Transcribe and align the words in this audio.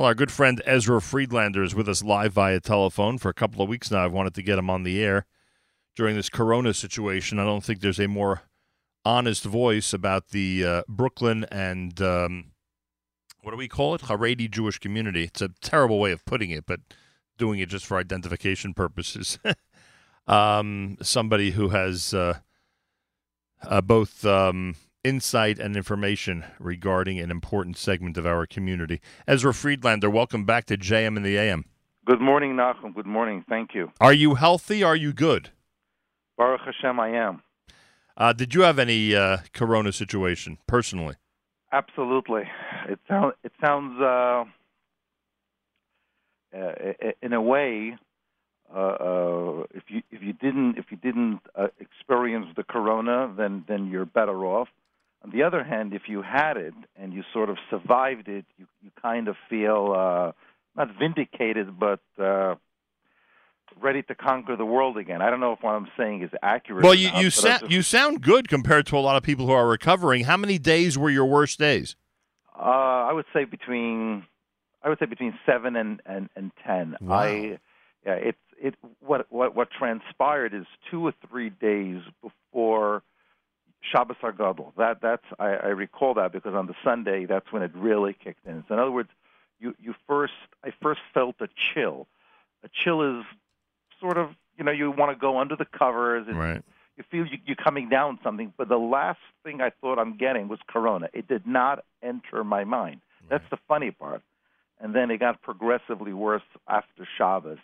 Well, 0.00 0.06
our 0.06 0.14
good 0.14 0.32
friend 0.32 0.62
Ezra 0.64 0.98
Friedlander 1.02 1.62
is 1.62 1.74
with 1.74 1.86
us 1.86 2.02
live 2.02 2.32
via 2.32 2.58
telephone 2.60 3.18
for 3.18 3.28
a 3.28 3.34
couple 3.34 3.60
of 3.60 3.68
weeks 3.68 3.90
now. 3.90 4.02
I've 4.02 4.14
wanted 4.14 4.32
to 4.36 4.42
get 4.42 4.58
him 4.58 4.70
on 4.70 4.82
the 4.82 5.04
air 5.04 5.26
during 5.94 6.16
this 6.16 6.30
corona 6.30 6.72
situation. 6.72 7.38
I 7.38 7.44
don't 7.44 7.62
think 7.62 7.80
there's 7.80 8.00
a 8.00 8.08
more 8.08 8.40
honest 9.04 9.44
voice 9.44 9.92
about 9.92 10.28
the 10.28 10.64
uh, 10.64 10.82
Brooklyn 10.88 11.44
and 11.52 12.00
um, 12.00 12.52
what 13.42 13.50
do 13.50 13.58
we 13.58 13.68
call 13.68 13.94
it? 13.94 14.00
Haredi 14.00 14.50
Jewish 14.50 14.78
community. 14.78 15.24
It's 15.24 15.42
a 15.42 15.50
terrible 15.60 15.98
way 15.98 16.12
of 16.12 16.24
putting 16.24 16.48
it, 16.48 16.64
but 16.64 16.80
doing 17.36 17.60
it 17.60 17.68
just 17.68 17.84
for 17.84 17.98
identification 17.98 18.72
purposes. 18.72 19.38
um, 20.26 20.96
somebody 21.02 21.50
who 21.50 21.68
has 21.68 22.14
uh, 22.14 22.38
uh, 23.64 23.82
both 23.82 24.24
um, 24.24 24.76
insight 25.04 25.58
and 25.58 25.76
information 25.76 26.44
regarding 26.58 27.18
an 27.18 27.30
important 27.30 27.76
segment 27.76 28.16
of 28.16 28.26
our 28.26 28.46
community. 28.46 29.00
Ezra 29.26 29.54
Friedlander, 29.54 30.10
welcome 30.10 30.44
back 30.44 30.66
to 30.66 30.76
JM 30.76 31.16
in 31.16 31.22
the 31.22 31.36
AM. 31.36 31.64
Good 32.04 32.20
morning, 32.20 32.54
Nachum. 32.54 32.94
Good 32.94 33.06
morning. 33.06 33.44
Thank 33.48 33.74
you. 33.74 33.92
Are 34.00 34.12
you 34.12 34.34
healthy? 34.34 34.82
Are 34.82 34.96
you 34.96 35.12
good? 35.12 35.50
Baruch 36.36 36.60
Hashem, 36.64 36.98
I 36.98 37.10
am. 37.10 37.42
Uh, 38.16 38.32
did 38.32 38.54
you 38.54 38.62
have 38.62 38.78
any 38.78 39.14
uh, 39.14 39.38
corona 39.52 39.92
situation 39.92 40.58
personally? 40.66 41.14
Absolutely. 41.72 42.42
It 42.88 42.98
sounds. 43.08 43.34
It 43.44 43.52
sounds. 43.64 44.00
Uh, 44.00 44.44
uh, 46.52 46.72
in 47.22 47.32
a 47.32 47.40
way, 47.40 47.96
uh, 48.74 48.78
uh, 48.78 49.62
if 49.72 49.84
you 49.88 50.02
if 50.10 50.20
you 50.22 50.32
didn't 50.32 50.78
if 50.78 50.86
you 50.90 50.96
didn't 50.96 51.40
uh, 51.54 51.68
experience 51.78 52.46
the 52.56 52.64
corona, 52.64 53.32
then 53.36 53.64
then 53.68 53.86
you're 53.86 54.04
better 54.04 54.44
off. 54.44 54.68
On 55.22 55.30
the 55.30 55.42
other 55.42 55.62
hand, 55.62 55.92
if 55.92 56.02
you 56.08 56.22
had 56.22 56.56
it 56.56 56.74
and 56.96 57.12
you 57.12 57.22
sort 57.32 57.50
of 57.50 57.58
survived 57.68 58.28
it, 58.28 58.46
you 58.56 58.66
you 58.82 58.90
kind 59.00 59.28
of 59.28 59.36
feel 59.48 59.94
uh, 59.96 60.32
not 60.76 60.88
vindicated, 60.98 61.78
but 61.78 62.00
uh, 62.18 62.54
ready 63.80 64.02
to 64.04 64.14
conquer 64.14 64.56
the 64.56 64.64
world 64.64 64.96
again. 64.96 65.20
I 65.20 65.28
don't 65.30 65.40
know 65.40 65.52
if 65.52 65.62
what 65.62 65.72
I'm 65.72 65.88
saying 65.98 66.22
is 66.22 66.30
accurate. 66.42 66.84
Well, 66.84 66.94
you 66.94 67.10
you, 67.16 67.30
sa- 67.30 67.58
just... 67.58 67.70
you 67.70 67.82
sound 67.82 68.22
good 68.22 68.48
compared 68.48 68.86
to 68.86 68.96
a 68.96 69.00
lot 69.00 69.16
of 69.16 69.22
people 69.22 69.46
who 69.46 69.52
are 69.52 69.68
recovering. 69.68 70.24
How 70.24 70.36
many 70.38 70.58
days 70.58 70.96
were 70.96 71.10
your 71.10 71.26
worst 71.26 71.58
days? 71.58 71.96
Uh, 72.58 72.62
I 73.08 73.12
would 73.12 73.26
say 73.34 73.44
between 73.44 74.24
I 74.82 74.88
would 74.88 74.98
say 74.98 75.06
between 75.06 75.38
seven 75.44 75.76
and 75.76 76.00
and, 76.06 76.28
and 76.34 76.50
ten. 76.66 76.96
Wow. 77.00 77.16
I 77.16 77.58
yeah, 78.06 78.14
it's 78.14 78.38
it 78.58 78.74
what 79.00 79.26
what 79.30 79.54
what 79.54 79.68
transpired 79.70 80.54
is 80.54 80.66
two 80.90 81.06
or 81.06 81.12
three 81.28 81.50
days 81.50 82.00
before 82.22 83.02
Shabbos 83.80 84.16
Hagadol. 84.22 84.72
That 84.76 85.00
that's 85.00 85.24
I, 85.38 85.48
I 85.48 85.68
recall 85.68 86.14
that 86.14 86.32
because 86.32 86.54
on 86.54 86.66
the 86.66 86.74
Sunday 86.84 87.26
that's 87.26 87.50
when 87.52 87.62
it 87.62 87.72
really 87.74 88.12
kicked 88.12 88.46
in. 88.46 88.64
So 88.68 88.74
in 88.74 88.80
other 88.80 88.90
words, 88.90 89.10
you 89.58 89.74
you 89.78 89.94
first 90.06 90.32
I 90.64 90.72
first 90.82 91.00
felt 91.12 91.36
a 91.40 91.48
chill. 91.72 92.06
A 92.62 92.68
chill 92.84 93.18
is 93.18 93.24
sort 94.00 94.18
of 94.18 94.30
you 94.58 94.64
know 94.64 94.72
you 94.72 94.90
want 94.90 95.12
to 95.12 95.20
go 95.20 95.38
under 95.38 95.56
the 95.56 95.64
covers. 95.64 96.26
And 96.28 96.38
right. 96.38 96.62
You 96.96 97.04
feel 97.10 97.26
you, 97.26 97.38
you're 97.46 97.56
coming 97.56 97.88
down 97.88 98.18
something, 98.22 98.52
but 98.58 98.68
the 98.68 98.76
last 98.76 99.20
thing 99.42 99.62
I 99.62 99.70
thought 99.80 99.98
I'm 99.98 100.18
getting 100.18 100.48
was 100.48 100.58
Corona. 100.66 101.08
It 101.14 101.28
did 101.28 101.46
not 101.46 101.82
enter 102.02 102.44
my 102.44 102.64
mind. 102.64 103.00
Right. 103.22 103.30
That's 103.30 103.50
the 103.50 103.58
funny 103.66 103.90
part. 103.90 104.22
And 104.80 104.94
then 104.94 105.10
it 105.10 105.18
got 105.18 105.40
progressively 105.40 106.12
worse 106.12 106.42
after 106.68 107.06
Shabbos. 107.16 107.58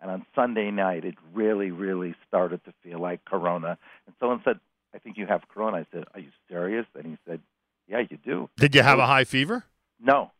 And 0.00 0.10
on 0.10 0.26
Sunday 0.34 0.70
night, 0.70 1.04
it 1.04 1.16
really, 1.34 1.70
really 1.70 2.14
started 2.26 2.64
to 2.64 2.72
feel 2.82 3.00
like 3.00 3.24
Corona. 3.24 3.76
And 4.06 4.14
someone 4.20 4.40
said, 4.44 4.60
I 4.94 4.98
think 4.98 5.16
you 5.16 5.26
have 5.26 5.42
Corona. 5.48 5.78
I 5.78 5.86
said, 5.92 6.04
Are 6.14 6.20
you 6.20 6.30
serious? 6.48 6.86
And 6.94 7.04
he 7.06 7.18
said, 7.26 7.40
Yeah, 7.88 8.02
you 8.08 8.18
do. 8.24 8.48
Did 8.56 8.74
you 8.74 8.82
have 8.82 8.98
a 8.98 9.06
high 9.06 9.24
fever? 9.24 9.64
No, 10.00 10.30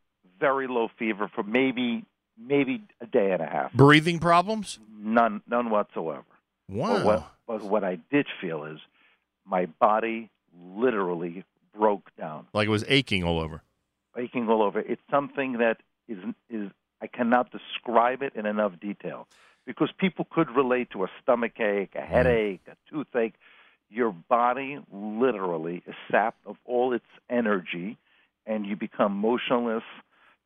very 0.41 0.67
low 0.69 0.89
fever 0.99 1.31
for 1.35 1.43
maybe 1.43 2.05
maybe 2.39 2.83
a 3.01 3.07
day 3.07 3.33
and 3.33 3.43
a 3.43 3.47
half. 3.47 3.73
Breathing 3.73 4.19
problems? 4.19 4.79
None, 4.97 5.43
none 5.49 5.71
whatsoever. 5.71 6.25
Wow. 6.69 6.97
But 6.97 7.05
what, 7.05 7.33
but 7.47 7.63
what 7.63 7.85
I 7.85 7.99
did 8.11 8.27
feel 8.41 8.65
is 8.65 8.79
my 9.45 9.67
body 9.67 10.31
literally 10.77 11.45
broke 11.77 12.11
down. 12.17 12.47
Like 12.53 12.67
it 12.67 12.71
was 12.71 12.85
aching 12.89 13.25
all 13.25 13.41
over. 13.41 13.63
Aching 14.17 14.49
all 14.49 14.63
over. 14.63 14.81
It's 14.81 15.03
something 15.11 15.55
that 15.59 15.79
is 16.09 16.19
is 16.51 16.71
I 17.01 17.07
cannot 17.07 17.51
describe 17.51 18.23
it 18.23 18.35
in 18.35 18.47
enough 18.47 18.73
detail 18.81 19.29
because 19.67 19.91
people 19.97 20.27
could 20.31 20.51
relate 20.51 20.91
to 20.91 21.05
a 21.05 21.09
stomach 21.23 21.61
ache, 21.61 21.93
a 21.95 21.99
mm. 21.99 22.07
headache, 22.07 22.61
a 22.67 22.77
toothache. 22.91 23.35
Your 23.91 24.13
body 24.13 24.79
literally 24.93 25.83
is 25.87 25.95
sapped 26.11 26.47
of 26.47 26.57
all 26.65 26.93
its 26.93 27.07
energy, 27.31 27.97
and 28.47 28.67
you 28.67 28.77
become 28.77 29.13
motionless. 29.13 29.85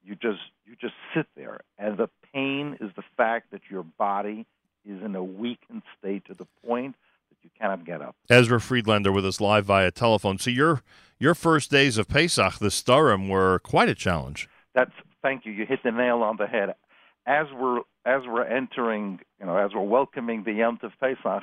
You 0.04 0.14
just 0.14 0.41
you 0.64 0.76
just 0.80 0.94
sit 1.14 1.26
there, 1.36 1.60
and 1.78 1.97
the 1.97 2.08
pain 2.32 2.76
is 2.81 2.91
the 2.97 3.02
fact 3.16 3.50
that 3.50 3.62
your 3.70 3.82
body 3.82 4.47
is 4.84 5.02
in 5.02 5.14
a 5.14 5.22
weakened 5.22 5.82
state 5.98 6.25
to 6.26 6.34
the 6.34 6.47
point 6.66 6.97
that 7.31 7.36
you 7.42 7.50
cannot 7.58 7.84
get 7.84 8.02
up. 8.02 8.16
Ezra 8.28 8.60
Friedlander 8.60 9.12
with 9.12 9.26
us 9.26 9.41
live 9.41 9.64
via 9.64 9.91
telephone. 9.91 10.38
So 10.38 10.50
your 10.50 10.82
your 11.19 11.34
first 11.34 11.70
days 11.70 11.98
of 11.98 12.08
Pesach, 12.08 12.58
the 12.58 12.69
Sedarim, 12.69 13.28
were 13.28 13.58
quite 13.60 13.88
a 13.88 13.94
challenge. 13.94 14.48
That's 14.75 14.92
thank 15.22 15.47
you. 15.47 15.52
You 15.52 15.66
hit 15.66 15.81
the 15.84 15.92
nail 15.92 16.22
on 16.22 16.36
the 16.36 16.47
head. 16.47 16.75
As 17.26 17.47
we're 17.54 17.81
as 18.04 18.22
we're 18.26 18.44
entering, 18.44 19.20
you 19.38 19.47
know, 19.47 19.56
as 19.56 19.72
we're 19.75 19.82
welcoming 19.82 20.42
the 20.44 20.52
Yom 20.52 20.78
Tov 20.78 20.92
Pesach, 21.00 21.42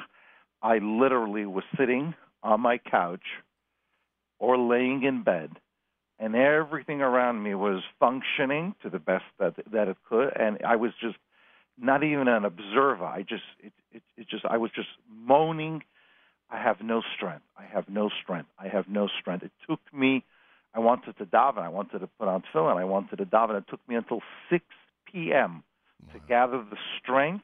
I 0.61 0.79
literally 0.79 1.45
was 1.45 1.63
sitting 1.77 2.13
on 2.43 2.61
my 2.61 2.77
couch 2.77 3.23
or 4.39 4.57
laying 4.57 5.03
in 5.03 5.23
bed, 5.23 5.51
and 6.17 6.35
everything 6.35 7.01
around 7.01 7.43
me 7.43 7.55
was 7.55 7.81
functioning 7.99 8.75
to 8.81 8.89
the 8.89 8.99
best 8.99 9.25
that 9.39 9.55
that 9.71 9.87
it 9.87 9.97
could, 10.07 10.31
and 10.35 10.59
I 10.65 10.75
was 10.75 10.91
just 10.99 11.17
not 11.77 12.03
even 12.03 12.27
an 12.27 12.45
observer. 12.45 13.05
I 13.05 13.21
just 13.21 13.43
it 13.59 13.73
it, 13.91 14.03
it 14.17 14.27
just 14.29 14.45
I 14.45 14.57
was 14.57 14.71
just 14.75 14.89
moaning. 15.09 15.83
I 16.49 16.61
have 16.61 16.81
no 16.81 17.01
strength. 17.15 17.45
I 17.57 17.63
have 17.63 17.89
no 17.89 18.09
strength. 18.23 18.49
I 18.57 18.67
have 18.67 18.87
no 18.89 19.07
strength. 19.19 19.43
It 19.43 19.51
took 19.67 19.81
me. 19.93 20.23
I 20.73 20.79
wanted 20.79 21.17
to 21.17 21.25
daven. 21.25 21.59
I 21.59 21.69
wanted 21.69 21.99
to 21.99 22.07
put 22.19 22.27
on 22.27 22.41
tefillin. 22.41 22.77
I 22.77 22.85
wanted 22.85 23.17
to 23.17 23.25
daven. 23.25 23.57
It 23.57 23.65
took 23.69 23.87
me 23.87 23.95
until 23.95 24.21
6 24.49 24.63
p.m. 25.11 25.63
Wow. 26.07 26.13
to 26.13 26.19
gather 26.27 26.63
the 26.69 26.77
strength 27.01 27.43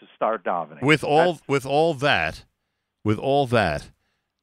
to 0.00 0.06
start 0.14 0.44
davening. 0.44 0.82
With 0.82 1.04
all 1.04 1.34
That's, 1.34 1.48
with 1.48 1.66
all 1.66 1.94
that, 1.94 2.44
with 3.04 3.18
all 3.18 3.46
that, 3.46 3.90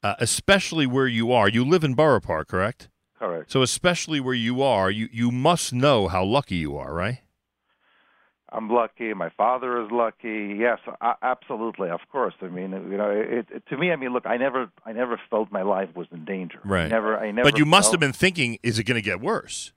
uh, 0.03 0.15
especially 0.19 0.85
where 0.85 1.07
you 1.07 1.31
are, 1.31 1.49
you 1.49 1.65
live 1.65 1.83
in 1.83 1.93
Borough 1.93 2.19
Park, 2.19 2.47
correct? 2.47 2.89
Correct. 3.17 3.51
So 3.51 3.61
especially 3.61 4.19
where 4.19 4.33
you 4.33 4.61
are, 4.61 4.91
you 4.91 5.07
you 5.11 5.31
must 5.31 5.73
know 5.73 6.07
how 6.07 6.23
lucky 6.23 6.55
you 6.55 6.77
are, 6.77 6.93
right? 6.93 7.19
I'm 8.51 8.69
lucky. 8.69 9.13
My 9.13 9.29
father 9.35 9.83
is 9.83 9.91
lucky. 9.91 10.55
Yes, 10.57 10.79
absolutely. 11.21 11.89
Of 11.89 11.99
course. 12.09 12.35
I 12.41 12.47
mean, 12.47 12.71
you 12.71 12.97
know, 12.97 13.09
it, 13.09 13.47
it, 13.53 13.63
to 13.67 13.77
me, 13.77 13.91
I 13.91 13.97
mean, 13.97 14.13
look, 14.13 14.25
I 14.25 14.37
never, 14.37 14.69
I 14.85 14.93
never 14.93 15.19
felt 15.29 15.51
my 15.51 15.63
life 15.63 15.89
was 15.93 16.07
in 16.11 16.23
danger. 16.23 16.59
Right. 16.63 16.85
I 16.85 16.87
never, 16.87 17.17
I 17.17 17.31
never. 17.31 17.51
But 17.51 17.59
you 17.59 17.65
must 17.65 17.87
felt... 17.87 17.93
have 17.95 17.99
been 17.99 18.13
thinking, 18.13 18.57
is 18.63 18.79
it 18.79 18.85
going 18.85 18.95
to 18.95 19.01
get 19.01 19.19
worse? 19.19 19.73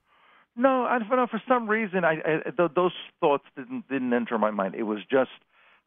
No, 0.55 0.84
I 0.84 1.00
don't 1.00 1.09
know. 1.09 1.27
For 1.27 1.43
some 1.49 1.67
reason, 1.69 2.05
I, 2.05 2.21
I 2.47 2.50
th- 2.50 2.71
those 2.77 2.93
thoughts 3.21 3.44
didn't 3.56 3.88
didn't 3.88 4.12
enter 4.12 4.38
my 4.38 4.53
mind. 4.53 4.77
It 4.77 4.84
was 4.84 5.00
just, 5.11 5.31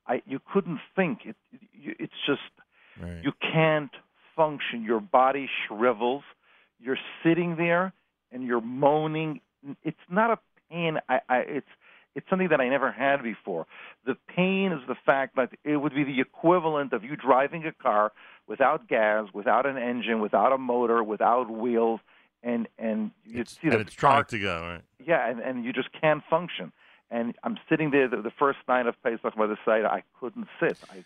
I 0.08 0.22
you 0.26 0.40
couldn't 0.52 0.80
think. 0.96 1.20
It, 1.26 1.36
it 1.52 1.98
it's 2.00 2.14
just 2.26 2.42
right. 3.02 3.24
you 3.24 3.32
can't 3.42 3.92
function. 4.36 4.84
Your 4.84 5.00
body 5.00 5.50
shrivels. 5.68 6.24
You're 6.80 7.00
sitting 7.24 7.56
there 7.58 7.94
and 8.32 8.44
you're 8.44 8.62
moaning. 8.62 9.42
It's 9.84 9.98
not 10.10 10.32
a 10.32 10.40
pain. 10.70 10.98
I, 11.08 11.20
I 11.30 11.38
it's 11.40 11.68
it's 12.16 12.30
something 12.30 12.50
that 12.50 12.60
I 12.60 12.68
never 12.68 12.92
had 12.92 13.24
before. 13.24 13.68
The 14.06 14.16
pain 14.36 14.72
is 14.72 14.82
the 14.88 14.96
fact 15.06 15.36
that 15.38 15.52
it 15.64 15.78
would 15.78 15.94
be 15.94 16.04
the 16.04 16.20
equivalent 16.20 16.94
of 16.94 17.04
you 17.04 17.16
driving 17.16 17.66
a 17.66 17.72
car 17.72 18.12
without 18.48 18.88
gas, 18.88 19.28
without 19.34 19.66
an 19.66 19.78
engine, 19.78 20.20
without 20.20 20.52
a 20.52 20.58
motor, 20.58 21.04
without 21.04 21.50
wheels, 21.50 22.00
and 22.44 22.68
and 22.78 23.12
you 23.26 23.42
it's, 23.42 23.58
see 23.62 23.70
the 23.70 23.80
it's 23.80 23.94
trying 23.94 24.26
to 24.26 24.40
go 24.40 24.62
right. 24.62 24.82
Yeah, 25.06 25.30
and, 25.30 25.40
and 25.40 25.64
you 25.64 25.72
just 25.74 25.90
can't 26.00 26.24
function. 26.30 26.72
And 27.12 27.36
I'm 27.44 27.58
sitting 27.70 27.92
there 27.92 28.08
the, 28.08 28.22
the 28.22 28.32
first 28.40 28.60
night 28.68 28.88
of 28.88 28.96
Pesach 29.04 29.36
by 29.36 29.46
the 29.46 29.58
side. 29.66 29.84
I 29.84 30.04
couldn't 30.20 30.48
sit. 30.60 30.78
I, 30.90 31.04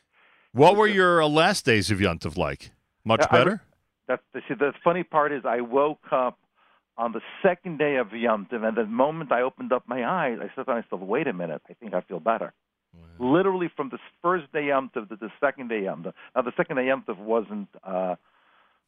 what 0.53 0.77
were 0.77 0.87
your 0.87 1.21
uh, 1.21 1.27
last 1.27 1.65
days 1.65 1.91
of 1.91 1.97
Yontif 1.97 2.37
like? 2.37 2.71
Much 3.03 3.21
yeah, 3.21 3.37
better. 3.37 3.61
I, 3.63 3.75
that's 4.07 4.23
the, 4.33 4.41
see, 4.47 4.53
the 4.53 4.71
funny 4.83 5.03
part 5.03 5.31
is 5.33 5.43
I 5.45 5.61
woke 5.61 6.05
up 6.11 6.37
on 6.97 7.11
the 7.11 7.21
second 7.43 7.79
day 7.79 7.95
of 7.97 8.13
Yom 8.13 8.47
Tov, 8.51 8.63
and 8.63 8.77
the 8.77 8.85
moment 8.85 9.31
I 9.31 9.41
opened 9.41 9.73
up 9.73 9.83
my 9.87 10.05
eyes, 10.05 10.37
I 10.39 10.49
said 10.55 10.65
to 10.65 10.75
myself, 10.75 11.01
"Wait 11.01 11.27
a 11.27 11.33
minute, 11.33 11.61
I 11.69 11.73
think 11.73 11.93
I 11.93 12.01
feel 12.01 12.19
better." 12.19 12.53
Wow. 12.93 13.33
Literally 13.33 13.69
from 13.75 13.89
the 13.89 13.97
first 14.21 14.51
day 14.53 14.67
Yom 14.67 14.91
Tov 14.95 15.09
to 15.09 15.15
the 15.15 15.29
second 15.39 15.69
day 15.69 15.83
Yom 15.83 16.03
Tov. 16.03 16.13
Now 16.35 16.43
the 16.43 16.53
second 16.55 16.77
day 16.77 16.85
Yom 16.85 17.03
Tov 17.07 17.17
wasn't 17.17 17.67
uh, 17.83 18.15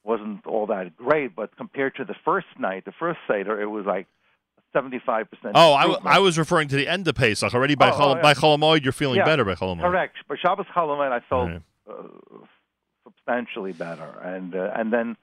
wasn't 0.03 0.45
all 0.45 0.67
that 0.67 0.95
great, 0.95 1.35
but 1.35 1.57
compared 1.57 1.95
to 1.95 2.05
the 2.05 2.15
first 2.23 2.47
night, 2.57 2.85
the 2.85 2.93
first 2.97 3.19
seder, 3.27 3.59
it 3.61 3.67
was 3.67 3.85
like 3.85 4.07
seventy-five 4.77 5.29
percent. 5.29 5.53
Oh, 5.55 5.73
I, 5.73 6.17
I 6.17 6.19
was 6.19 6.37
referring 6.37 6.67
to 6.69 6.75
the 6.75 6.87
end 6.87 7.07
of 7.07 7.15
Pesach 7.15 7.53
already. 7.53 7.75
By 7.75 7.89
oh, 7.89 7.93
Chol- 7.93 7.99
oh, 8.01 8.15
yeah. 8.15 8.21
by 8.21 8.33
Chol 8.33 8.57
Hamoed, 8.57 8.83
you're 8.83 8.93
feeling 8.93 9.17
yeah, 9.17 9.25
better 9.25 9.45
by 9.45 9.55
Chol 9.55 9.75
Hamoed. 9.75 9.81
Correct. 9.81 10.15
By 10.27 10.35
Shabbos 10.41 10.65
Chol 10.75 10.89
Hamoed, 10.89 11.11
I 11.11 11.21
felt 11.27 11.49
right. 11.49 11.61
uh, 11.89 12.43
substantially 13.03 13.73
better, 13.73 14.09
and 14.23 14.55
uh, 14.55 14.71
and 14.75 14.91
then 14.91 15.17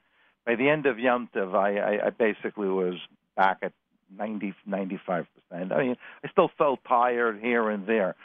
by 0.45 0.55
the 0.55 0.69
end 0.69 0.85
of 0.85 0.99
Yom 0.99 1.29
Tov, 1.35 1.55
I, 1.55 1.77
I, 1.77 2.07
I 2.07 2.09
basically 2.11 2.67
was 2.67 2.95
back 3.35 3.57
at 3.61 3.73
90, 4.15 4.53
95%. 4.69 5.25
I 5.51 5.65
mean, 5.79 5.95
I 6.23 6.29
still 6.31 6.51
felt 6.57 6.79
tired 6.87 7.39
here 7.41 7.69
and 7.69 7.87
there, 7.87 8.15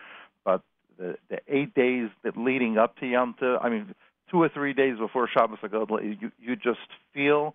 but 0.44 0.62
the 0.99 1.17
the 1.29 1.38
eight 1.49 1.75
days 1.75 2.11
that 2.23 2.37
leading 2.37 2.79
up 2.79 2.97
to 2.99 3.06
Yom 3.06 3.35
Tov, 3.41 3.65
I 3.65 3.71
mean, 3.71 3.94
two 4.31 4.43
or 4.43 4.49
three 4.49 4.75
days 4.75 4.99
before 4.99 5.29
Shabbos 5.29 5.59
Hagadol, 5.62 6.03
you 6.21 6.31
you 6.38 6.56
just 6.56 6.79
feel, 7.15 7.55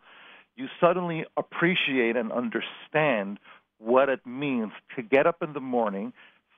you 0.55 0.67
suddenly 0.81 1.25
appreciate 1.37 2.15
and 2.15 2.31
understand 2.31 3.39
what 3.79 4.09
it 4.09 4.25
means 4.25 4.71
to 4.95 5.01
get 5.01 5.27
up 5.27 5.41
in 5.41 5.53
the 5.53 5.59
morning, 5.59 6.13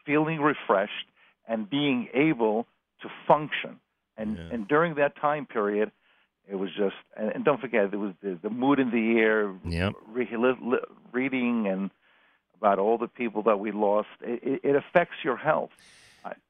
feeling 0.06 0.40
refreshed 0.42 1.08
and 1.48 1.70
being 1.70 2.08
able 2.14 2.68
to 3.02 3.10
function. 3.28 3.80
And 4.18 4.38
Yeah. 4.38 4.50
and 4.54 4.68
during 4.68 4.96
that 4.96 5.16
time 5.16 5.46
period, 5.46 5.92
it 6.50 6.56
was 6.56 6.70
just 6.76 6.96
and, 7.16 7.30
and 7.34 7.46
don't 7.46 7.60
forget 7.62 7.92
there 7.92 8.00
was 8.00 8.14
the, 8.22 8.38
the 8.42 8.50
mood 8.50 8.80
in 8.80 8.90
the 8.92 9.20
air, 9.20 9.54
Yep. 9.66 9.94
re- 10.08 10.28
li- 10.38 10.78
reading 11.12 11.68
and 11.68 11.92
about 12.60 12.80
all 12.80 12.98
the 12.98 13.08
people 13.08 13.44
that 13.44 13.60
we 13.60 13.72
lost. 13.72 14.08
It, 14.22 14.42
it, 14.44 14.60
it 14.64 14.76
affects 14.76 15.16
your 15.24 15.38
health. 15.38 15.70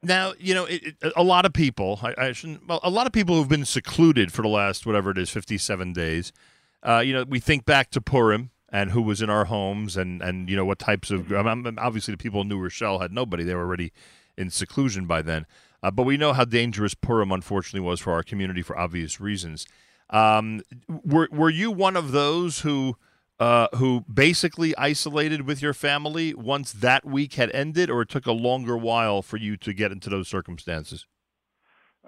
Now, 0.01 0.33
you 0.39 0.55
know, 0.55 0.65
it, 0.65 0.95
it, 1.01 1.13
a 1.15 1.21
lot 1.23 1.45
of 1.45 1.53
people, 1.53 1.99
I, 2.01 2.15
I 2.17 2.31
shouldn't, 2.31 2.65
well, 2.67 2.79
a 2.81 2.89
lot 2.89 3.05
of 3.05 3.13
people 3.13 3.35
who've 3.35 3.47
been 3.49 3.65
secluded 3.65 4.33
for 4.33 4.41
the 4.41 4.47
last, 4.47 4.87
whatever 4.87 5.11
it 5.11 5.19
is, 5.19 5.29
57 5.29 5.93
days, 5.93 6.31
uh, 6.81 6.99
you 7.05 7.13
know, 7.13 7.25
we 7.27 7.39
think 7.39 7.63
back 7.65 7.91
to 7.91 8.01
Purim 8.01 8.49
and 8.69 8.91
who 8.91 9.01
was 9.01 9.21
in 9.21 9.29
our 9.29 9.45
homes 9.45 9.95
and, 9.95 10.21
and 10.21 10.49
you 10.49 10.55
know, 10.55 10.65
what 10.65 10.79
types 10.79 11.09
of, 11.09 11.31
I 11.31 11.41
mean, 11.41 11.77
obviously 11.79 12.13
the 12.13 12.17
people 12.17 12.41
in 12.41 12.47
New 12.47 12.59
Rochelle 12.59 12.99
had 12.99 13.11
nobody. 13.11 13.43
They 13.43 13.55
were 13.55 13.61
already 13.61 13.93
in 14.37 14.49
seclusion 14.49 15.05
by 15.05 15.21
then. 15.21 15.45
Uh, 15.81 15.91
but 15.91 16.03
we 16.03 16.17
know 16.17 16.33
how 16.33 16.43
dangerous 16.43 16.93
Purim, 16.93 17.31
unfortunately, 17.31 17.79
was 17.79 17.99
for 17.99 18.11
our 18.13 18.23
community 18.23 18.61
for 18.61 18.77
obvious 18.77 19.21
reasons. 19.21 19.65
Um, 20.09 20.61
were, 20.87 21.29
were 21.31 21.49
you 21.49 21.71
one 21.71 21.95
of 21.95 22.11
those 22.11 22.61
who, 22.61 22.97
uh, 23.39 23.67
who 23.75 24.03
basically 24.11 24.75
isolated 24.77 25.41
with 25.41 25.61
your 25.61 25.73
family 25.73 26.33
once 26.33 26.71
that 26.71 27.05
week 27.05 27.35
had 27.35 27.51
ended, 27.51 27.89
or 27.89 28.01
it 28.01 28.09
took 28.09 28.25
a 28.25 28.31
longer 28.31 28.75
while 28.75 29.21
for 29.21 29.37
you 29.37 29.55
to 29.57 29.73
get 29.73 29.91
into 29.91 30.09
those 30.09 30.27
circumstances? 30.27 31.05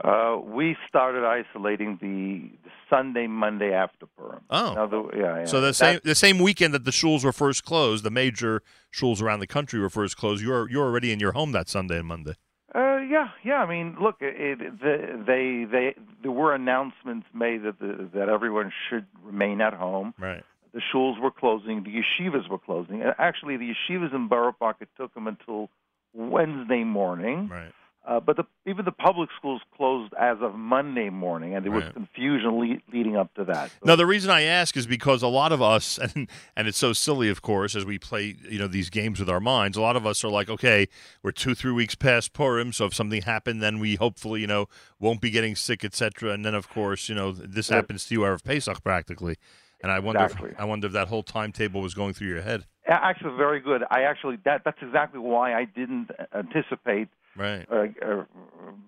Uh, 0.04 0.40
we 0.42 0.78
started 0.88 1.26
isolating 1.26 1.98
the, 2.02 2.50
the 2.64 2.72
Sunday, 2.90 3.28
Monday 3.28 3.74
after 3.74 4.06
Purim. 4.06 4.42
Oh. 4.50 4.74
Now 4.74 4.88
the- 4.88 5.10
yeah, 5.18 5.40
yeah. 5.40 5.46
So 5.46 5.60
the 5.60 5.74
same 5.74 6.00
the 6.04 6.16
same 6.16 6.40
weekend 6.40 6.74
that 6.74 6.86
the 6.86 6.92
schools 6.92 7.24
were 7.26 7.34
first 7.34 7.66
closed, 7.66 8.04
the 8.06 8.12
major 8.12 8.62
schools 8.92 9.22
around 9.22 9.40
the 9.42 9.48
country 9.48 9.80
were 9.80 9.90
first 9.90 10.16
closed. 10.18 10.44
You're 10.44 10.70
you're 10.70 10.86
already 10.86 11.12
in 11.12 11.20
your 11.20 11.34
home 11.34 11.52
that 11.52 11.68
Sunday 11.68 12.00
and 12.00 12.08
Monday. 12.08 12.36
Uh, 12.74 13.00
yeah, 13.00 13.30
yeah. 13.44 13.56
I 13.56 13.68
mean, 13.68 13.98
look, 14.00 14.18
it, 14.22 14.60
the, 14.80 15.24
they 15.26 15.66
they 15.70 15.96
there 16.22 16.32
were 16.32 16.54
announcements 16.56 17.26
made 17.34 17.64
that 17.64 17.80
the, 17.80 18.10
that 18.14 18.30
everyone 18.30 18.72
should 18.90 19.06
remain 19.24 19.60
at 19.60 19.74
home. 19.74 20.14
Right. 20.18 20.44
The 20.74 20.82
shuls 20.94 21.20
were 21.20 21.32
closing. 21.32 21.84
The 21.84 21.90
yeshivas 21.90 22.48
were 22.48 22.60
closing. 22.60 23.02
Actually, 23.18 23.58
the 23.58 23.74
yeshivas 23.74 24.14
in 24.14 24.28
Borough 24.28 24.54
Park 24.54 24.78
it 24.82 24.90
took 24.98 25.14
them 25.16 25.26
until 25.28 25.70
Wednesday 26.14 26.84
morning. 26.84 27.50
Right. 27.50 27.72
Uh, 28.08 28.20
but 28.20 28.38
the, 28.38 28.44
even 28.66 28.86
the 28.86 28.92
public 28.92 29.30
schools 29.38 29.62
closed 29.76 30.14
as 30.20 30.38
of 30.42 30.56
Monday 30.56 31.10
morning, 31.10 31.54
and 31.54 31.64
there 31.66 31.72
was 31.72 31.84
Right. 31.84 31.94
confusion 31.94 32.58
le- 32.58 32.78
leading 32.92 33.16
up 33.18 33.32
to 33.36 33.44
that. 33.46 33.70
So- 33.70 33.78
Now 33.86 33.96
the 33.98 34.06
reason 34.06 34.32
I 34.32 34.42
ask 34.44 34.76
is 34.78 34.88
because 34.88 35.22
a 35.22 35.28
lot 35.28 35.52
of 35.52 35.62
us, 35.62 35.98
and 36.16 36.28
and 36.56 36.68
it's 36.68 36.78
so 36.78 36.94
silly, 36.94 37.30
of 37.30 37.42
course, 37.42 37.76
as 37.76 37.86
we 37.86 38.00
play 38.00 38.36
you 38.50 38.58
know 38.58 38.68
these 38.68 38.90
games 38.90 39.20
with 39.20 39.30
our 39.30 39.40
minds. 39.42 39.78
A 39.78 39.82
lot 39.82 39.96
of 39.96 40.06
us 40.08 40.24
are 40.24 40.30
like, 40.30 40.50
okay, 40.50 40.88
we're 41.22 41.32
two 41.32 41.54
three 41.54 41.74
weeks 41.74 41.94
past 41.94 42.34
Purim, 42.34 42.72
so 42.74 42.86
if 42.86 42.94
something 42.96 43.22
happened, 43.22 43.62
then 43.62 43.80
we 43.80 43.96
hopefully 43.96 44.42
you 44.42 44.48
know 44.48 44.68
won't 45.00 45.22
be 45.22 45.30
getting 45.30 45.56
sick, 45.56 45.84
etc. 45.84 46.32
And 46.32 46.44
then 46.46 46.56
of 46.56 46.70
course 46.70 47.10
you 47.10 47.16
know 47.16 47.32
this 47.34 47.70
happens 47.70 48.06
to 48.06 48.16
you 48.16 48.22
erev 48.22 48.44
Pesach 48.44 48.82
practically. 48.84 49.36
And 49.82 49.94
I 49.94 50.00
wonder, 50.00 50.24
Exactly. 50.26 50.50
if, 50.50 50.60
I 50.60 50.66
wonder 50.66 50.88
if 50.88 50.94
that 50.94 51.08
whole 51.08 51.24
timetable 51.24 51.80
was 51.82 51.94
going 51.94 52.14
through 52.14 52.28
your 52.28 52.42
head. 52.42 52.66
Actually, 52.90 53.38
very 53.38 53.60
good. 53.60 53.84
I 53.90 54.04
actually 54.04 54.38
that 54.46 54.64
that's 54.66 54.82
exactly 54.82 55.20
why 55.20 55.54
I 55.54 55.66
didn't 55.66 56.10
anticipate 56.34 57.10
Right. 57.36 57.66
uh, 57.72 57.88
uh, 58.06 58.24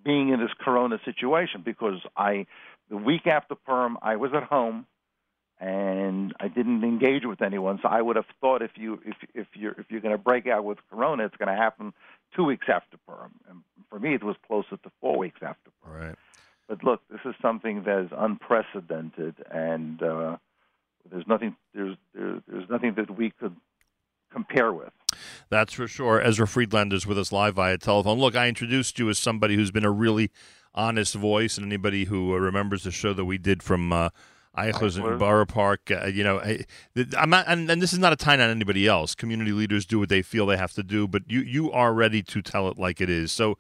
being 0.04 0.30
in 0.30 0.40
this 0.40 0.52
Corona 0.60 1.00
situation 1.06 1.62
because 1.64 2.00
I 2.18 2.48
the 2.90 2.98
week 2.98 3.28
after 3.28 3.56
Purim 3.56 3.98
I 4.02 4.16
was 4.16 4.34
at 4.34 4.44
home 4.44 4.88
and 5.60 6.34
I 6.40 6.48
didn't 6.48 6.84
engage 6.84 7.24
with 7.24 7.42
anyone. 7.42 7.80
So 7.84 7.88
I 7.88 8.02
would 8.02 8.16
have 8.16 8.26
thought 8.42 8.64
if 8.64 8.72
you 8.76 9.00
if 9.06 9.16
if 9.36 9.48
you're 9.54 9.74
if 9.74 9.86
you're 9.90 10.02
going 10.02 10.18
to 10.18 10.22
break 10.22 10.48
out 10.48 10.66
with 10.66 10.80
Corona, 10.90 11.26
it's 11.26 11.38
going 11.38 11.56
to 11.56 11.62
happen 11.62 11.94
two 12.36 12.44
weeks 12.44 12.66
after 12.68 12.98
Purim. 13.08 13.34
And 13.48 13.62
for 13.90 14.00
me, 14.00 14.16
it 14.16 14.24
was 14.24 14.36
closer 14.48 14.78
to 14.78 14.92
four 15.00 15.18
weeks 15.18 15.40
after 15.44 15.70
Purim. 15.84 16.08
Right. 16.08 16.16
But 16.68 16.84
look, 16.84 17.02
this 17.12 17.20
is 17.26 17.36
something 17.42 17.84
that 17.84 18.06
is 18.06 18.10
unprecedented, 18.12 19.36
and 19.52 20.02
uh, 20.02 20.38
there's 21.10 21.28
nothing 21.28 21.56
there's 21.76 21.98
there, 22.16 22.42
there's 22.48 22.70
nothing 22.70 22.96
that 22.96 23.16
we 23.16 23.30
could 23.30 23.56
compare 24.32 24.72
with. 24.74 24.92
That's 25.50 25.74
for 25.74 25.88
sure. 25.88 26.22
Ezra 26.22 26.48
Friedlander 26.48 26.96
is 26.96 27.06
with 27.06 27.18
us 27.18 27.32
live 27.32 27.56
via 27.56 27.78
telephone. 27.78 28.20
Look, 28.20 28.36
I 28.36 28.48
introduced 28.48 28.98
you 29.00 29.10
as 29.10 29.20
somebody 29.20 29.56
who's 29.56 29.72
been 29.72 29.86
a 29.86 29.92
really 29.92 30.32
honest 30.74 31.16
voice, 31.16 31.58
and 31.58 31.66
anybody 31.66 32.06
who 32.06 32.34
uh, 32.34 32.38
remembers 32.38 32.84
the 32.84 32.92
show 32.92 33.14
that 33.14 33.26
we 33.26 33.38
did 33.38 33.62
from 33.62 33.92
uh, 33.92 34.10
Eichler's 34.58 34.98
in. 34.98 35.18
Borough 35.18 35.46
Park, 35.46 35.92
uh, 35.92 36.08
you 36.08 36.24
know, 36.24 36.40
I, 36.40 36.66
I'm 37.18 37.30
not, 37.30 37.46
and, 37.48 37.70
and 37.70 37.82
this 37.82 37.94
is 37.94 38.00
not 38.00 38.14
a 38.14 38.16
tie 38.16 38.34
on 38.34 38.40
anybody 38.40 38.88
else. 38.88 39.16
Community 39.16 39.52
leaders 39.52 39.86
do 39.86 40.00
what 40.00 40.10
they 40.10 40.22
feel 40.22 40.46
they 40.46 40.58
have 40.58 40.74
to 40.74 40.84
do, 40.84 41.08
but 41.08 41.24
you 41.28 41.42
you 41.42 41.72
are 41.72 41.94
ready 41.94 42.24
to 42.24 42.42
tell 42.42 42.70
it 42.70 42.78
like 42.78 43.02
it 43.02 43.10
is. 43.10 43.32
So. 43.32 43.58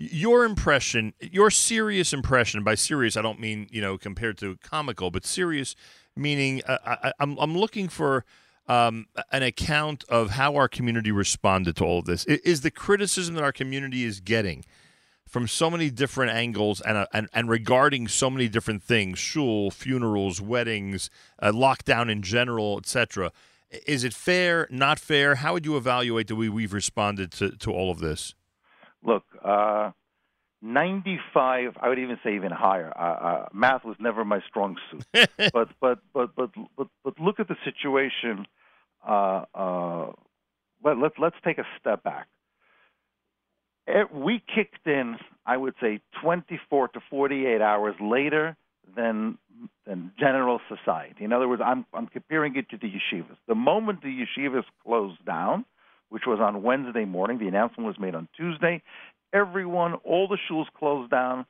Your 0.00 0.44
impression, 0.44 1.12
your 1.18 1.50
serious 1.50 2.12
impression, 2.12 2.62
by 2.62 2.76
serious 2.76 3.16
I 3.16 3.22
don't 3.22 3.40
mean 3.40 3.66
you 3.72 3.80
know 3.80 3.98
compared 3.98 4.38
to 4.38 4.56
comical, 4.58 5.10
but 5.10 5.26
serious 5.26 5.74
meaning 6.14 6.62
uh, 6.68 6.78
I, 6.86 7.12
I'm 7.18 7.36
I'm 7.38 7.58
looking 7.58 7.88
for 7.88 8.24
um, 8.68 9.06
an 9.32 9.42
account 9.42 10.04
of 10.08 10.30
how 10.30 10.54
our 10.54 10.68
community 10.68 11.10
responded 11.10 11.76
to 11.76 11.84
all 11.84 12.00
of 12.00 12.04
this. 12.04 12.24
Is 12.26 12.60
the 12.60 12.70
criticism 12.70 13.34
that 13.34 13.44
our 13.44 13.52
community 13.52 14.04
is 14.04 14.20
getting 14.20 14.64
from 15.28 15.46
so 15.46 15.70
many 15.70 15.90
different 15.90 16.32
angles 16.32 16.80
and, 16.80 16.96
uh, 16.96 17.06
and, 17.12 17.28
and 17.32 17.50
regarding 17.50 18.08
so 18.08 18.30
many 18.30 18.48
different 18.48 18.82
things 18.82 19.18
shul, 19.18 19.70
funerals, 19.70 20.40
weddings, 20.40 21.10
uh, 21.40 21.52
lockdown 21.52 22.10
in 22.10 22.22
general, 22.22 22.78
etc. 22.78 23.30
Is 23.86 24.04
it 24.04 24.14
fair, 24.14 24.66
not 24.70 24.98
fair? 24.98 25.36
How 25.36 25.52
would 25.52 25.66
you 25.66 25.76
evaluate 25.76 26.28
the 26.28 26.36
way 26.36 26.48
we've 26.48 26.72
responded 26.72 27.30
to, 27.32 27.50
to 27.56 27.70
all 27.70 27.90
of 27.90 27.98
this? 28.00 28.34
Look, 29.02 29.24
uh, 29.44 29.92
95. 30.62 31.76
I 31.80 31.88
would 31.88 31.98
even 31.98 32.18
say 32.24 32.34
even 32.34 32.50
higher. 32.50 32.92
Uh, 32.96 33.02
uh, 33.02 33.48
math 33.52 33.84
was 33.84 33.96
never 34.00 34.24
my 34.24 34.40
strong 34.48 34.76
suit. 34.90 35.04
but 35.52 35.68
but 35.80 36.00
but 36.12 36.34
but 36.36 36.50
but 36.76 36.88
but 37.04 37.20
look 37.20 37.38
at 37.40 37.48
the 37.48 37.56
situation. 37.64 38.46
Uh, 39.06 39.44
uh, 39.54 40.12
let, 40.84 40.98
let 40.98 41.12
let's 41.18 41.36
take 41.44 41.58
a 41.58 41.66
step 41.80 42.02
back. 42.02 42.26
Eh, 43.86 44.04
We 44.12 44.42
kicked 44.54 44.86
in, 44.86 45.16
I 45.46 45.56
would 45.56 45.74
say, 45.80 46.00
24 46.22 46.88
to 46.88 47.00
48 47.08 47.60
hours 47.60 47.94
later 48.00 48.56
than 48.96 49.38
than 49.86 50.12
general 50.18 50.60
society. 50.68 51.24
In 51.24 51.32
other 51.32 51.48
words, 51.48 51.62
I'm 51.64 51.86
I'm 51.94 52.06
comparing 52.06 52.56
it 52.56 52.68
to 52.70 52.76
the 52.76 52.88
yeshivas. 52.90 53.36
The 53.46 53.54
moment 53.54 54.02
the 54.02 54.24
yeshivas 54.24 54.64
closed 54.84 55.24
down, 55.24 55.64
which 56.08 56.24
was 56.26 56.40
on 56.40 56.62
Wednesday 56.62 57.04
morning, 57.04 57.38
the 57.38 57.48
announcement 57.48 57.86
was 57.86 57.98
made 57.98 58.14
on 58.14 58.28
Tuesday. 58.36 58.82
Everyone, 59.32 59.94
all 60.04 60.28
the 60.28 60.38
shuls 60.50 60.66
closed 60.78 61.10
down, 61.10 61.46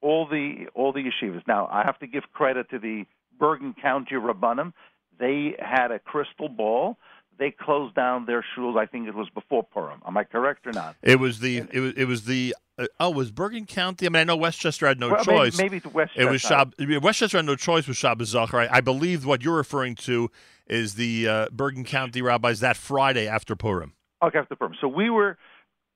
all 0.00 0.26
the 0.26 0.66
all 0.74 0.92
the 0.92 1.00
yeshivas. 1.00 1.42
Now, 1.46 1.68
I 1.70 1.82
have 1.84 1.98
to 2.00 2.06
give 2.06 2.24
credit 2.32 2.70
to 2.70 2.78
the 2.78 3.04
Bergen 3.38 3.74
County 3.80 4.14
Rabbanim. 4.14 4.72
They 5.18 5.56
had 5.58 5.90
a 5.90 5.98
crystal 5.98 6.48
ball. 6.48 6.98
They 7.38 7.50
closed 7.50 7.94
down 7.94 8.24
their 8.24 8.44
shuls. 8.56 8.78
I 8.78 8.86
think 8.86 9.08
it 9.08 9.14
was 9.14 9.28
before 9.28 9.62
Purim. 9.62 10.00
Am 10.06 10.16
I 10.16 10.24
correct 10.24 10.66
or 10.66 10.72
not? 10.72 10.96
It 11.02 11.20
was 11.20 11.40
the 11.40 11.64
it 11.70 11.80
was 11.80 11.92
it 11.94 12.04
was 12.06 12.24
the 12.24 12.54
uh, 12.78 12.86
oh 12.98 13.10
was 13.10 13.30
Bergen 13.30 13.66
County. 13.66 14.06
I 14.06 14.08
mean, 14.08 14.20
I 14.20 14.24
know 14.24 14.36
Westchester 14.36 14.86
had 14.86 14.98
no 14.98 15.10
Well, 15.10 15.24
choice. 15.24 15.58
Maybe, 15.58 15.70
maybe 15.70 15.80
to 15.80 15.88
West. 15.90 16.12
It 16.16 16.26
was 16.26 16.42
Shab. 16.42 17.02
Westchester 17.02 17.38
had 17.38 17.46
no 17.46 17.56
choice 17.56 17.86
with 17.86 17.96
Shabbos 17.96 18.34
Zachor. 18.34 18.68
I, 18.68 18.76
I 18.76 18.80
believe 18.80 19.26
what 19.26 19.42
you're 19.42 19.56
referring 19.56 19.96
to 19.96 20.30
is 20.66 20.94
the 20.94 21.28
uh, 21.28 21.46
Bergen 21.52 21.84
County 21.84 22.22
rabbis 22.22 22.60
that 22.60 22.76
Friday 22.76 23.28
after 23.28 23.54
Purim. 23.54 23.92
Okay, 24.22 24.38
after 24.38 24.56
Purim. 24.56 24.74
So 24.80 24.88
we 24.88 25.10
were, 25.10 25.36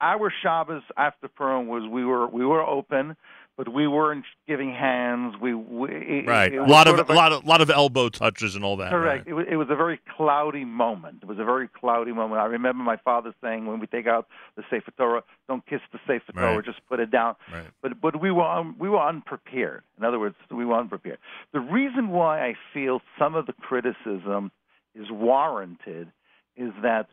our 0.00 0.32
Shabbos 0.42 0.82
after 0.96 1.28
Purim 1.28 1.66
was 1.68 1.84
we 1.88 2.04
were 2.04 2.26
we 2.26 2.44
were 2.46 2.62
open, 2.62 3.16
but 3.56 3.68
we 3.72 3.86
weren't 3.86 4.24
giving 4.48 4.72
hands. 4.72 5.34
We, 5.40 5.52
we 5.54 6.24
Right, 6.26 6.52
it 6.54 6.56
a 6.58 6.64
lot 6.64 6.88
of 6.88 6.98
a 6.98 7.12
a- 7.12 7.14
lot 7.14 7.32
of 7.32 7.44
lot 7.44 7.60
of 7.60 7.68
elbow 7.70 8.08
touches 8.08 8.54
and 8.56 8.64
all 8.64 8.76
that. 8.78 8.90
Correct. 8.90 9.26
right. 9.26 9.28
It 9.28 9.34
was, 9.34 9.46
it 9.50 9.56
was 9.56 9.68
a 9.70 9.76
very 9.76 10.00
cloudy 10.16 10.64
moment. 10.64 11.18
It 11.22 11.28
was 11.28 11.38
a 11.38 11.44
very 11.44 11.68
cloudy 11.68 12.12
moment. 12.12 12.40
I 12.40 12.46
remember 12.46 12.82
my 12.82 12.96
father 12.96 13.34
saying, 13.42 13.66
when 13.66 13.78
we 13.80 13.86
take 13.86 14.06
out 14.06 14.26
the 14.56 14.62
Sefer 14.70 14.90
Torah, 14.96 15.22
don't 15.48 15.64
kiss 15.66 15.80
the 15.92 15.98
Sefer 16.06 16.32
Torah, 16.32 16.56
Right. 16.56 16.64
just 16.64 16.80
put 16.88 17.00
it 17.00 17.10
down. 17.10 17.36
Right. 17.52 17.64
But 17.82 18.00
but 18.00 18.20
we 18.20 18.30
were 18.30 18.44
un, 18.44 18.76
we 18.78 18.88
were 18.88 19.00
unprepared. 19.06 19.82
In 19.98 20.04
other 20.04 20.18
words, 20.18 20.36
we 20.50 20.64
were 20.64 20.78
unprepared. 20.78 21.18
The 21.52 21.60
reason 21.60 22.08
why 22.08 22.46
I 22.46 22.54
feel 22.72 23.02
some 23.18 23.34
of 23.34 23.46
the 23.46 23.52
criticism 23.52 24.50
is 24.94 25.10
warranted 25.10 26.10
is 26.56 26.72
that 26.82 27.06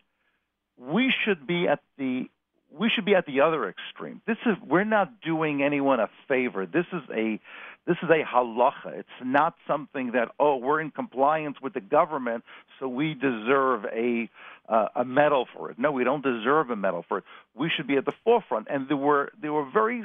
we 0.80 1.12
should 1.24 1.46
be 1.48 1.68
at 1.68 1.80
the 1.98 2.30
we 2.76 2.90
should 2.94 3.06
be 3.06 3.16
at 3.16 3.26
the 3.26 3.42
other 3.42 3.68
extreme. 3.70 4.22
This 4.28 4.38
is 4.46 4.56
we're 4.66 4.84
not 4.84 5.22
doing 5.22 5.64
anyone 5.64 6.00
a 6.00 6.10
favor. 6.28 6.66
This 6.66 6.86
is 6.92 7.02
a 7.14 7.40
this 7.86 7.98
is 8.04 8.10
a 8.10 8.24
halacha. 8.24 8.94
It's 9.00 9.10
not 9.24 9.56
something 9.68 10.12
that 10.12 10.30
oh 10.40 10.58
we're 10.58 10.82
in 10.82 10.92
compliance 10.92 11.58
with 11.62 11.74
the 11.74 11.82
government, 11.82 12.44
so 12.80 12.88
we 12.88 13.14
deserve 13.14 13.86
a 13.86 14.30
uh, 14.70 14.88
a 14.96 15.06
medal 15.06 15.48
for 15.56 15.72
it. 15.72 15.80
No, 15.80 15.92
we 15.92 16.04
don't 16.04 16.24
deserve 16.24 16.70
a 16.70 16.76
medal 16.76 17.06
for 17.08 17.20
it. 17.20 17.24
We 17.56 17.72
should 17.76 17.88
be 17.88 17.96
at 17.96 18.06
the 18.06 18.14
forefront. 18.24 18.68
And 18.70 18.90
there 18.90 18.98
were 18.98 19.32
there 19.42 19.54
were 19.54 19.70
very 19.70 20.04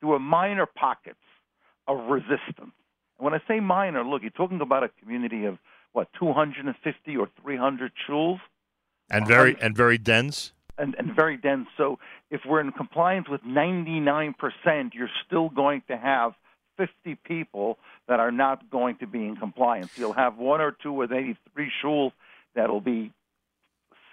there 0.00 0.08
were 0.08 0.18
minor 0.18 0.66
pockets 0.66 1.16
of 1.88 2.08
resistance. 2.08 2.72
And 3.18 3.24
when 3.24 3.34
I 3.34 3.40
say 3.48 3.60
minor, 3.60 4.04
look, 4.04 4.22
you're 4.22 4.30
talking 4.30 4.60
about 4.60 4.84
a 4.84 4.90
community 5.00 5.46
of 5.46 5.58
what 5.92 6.08
250 6.18 7.16
or 7.16 7.28
300 7.42 7.92
shuls, 8.08 8.40
and 9.10 9.26
very 9.26 9.56
and 9.60 9.76
very 9.76 9.96
dense 9.96 10.52
and, 10.78 10.94
and 10.98 11.14
very 11.14 11.36
dense. 11.36 11.68
So 11.76 11.98
if 12.30 12.42
we're 12.46 12.60
in 12.60 12.72
compliance 12.72 13.28
with 13.28 13.42
99%, 13.42 14.34
you're 14.92 15.10
still 15.26 15.48
going 15.48 15.82
to 15.88 15.96
have 15.96 16.34
50 16.76 17.16
people 17.24 17.78
that 18.08 18.20
are 18.20 18.32
not 18.32 18.70
going 18.70 18.96
to 18.96 19.06
be 19.06 19.24
in 19.24 19.36
compliance. 19.36 19.92
You'll 19.96 20.12
have 20.12 20.36
one 20.36 20.60
or 20.60 20.72
two 20.72 20.92
or 20.92 21.06
maybe 21.06 21.36
three 21.52 21.70
shuls 21.82 22.12
that'll 22.54 22.80
be 22.80 23.12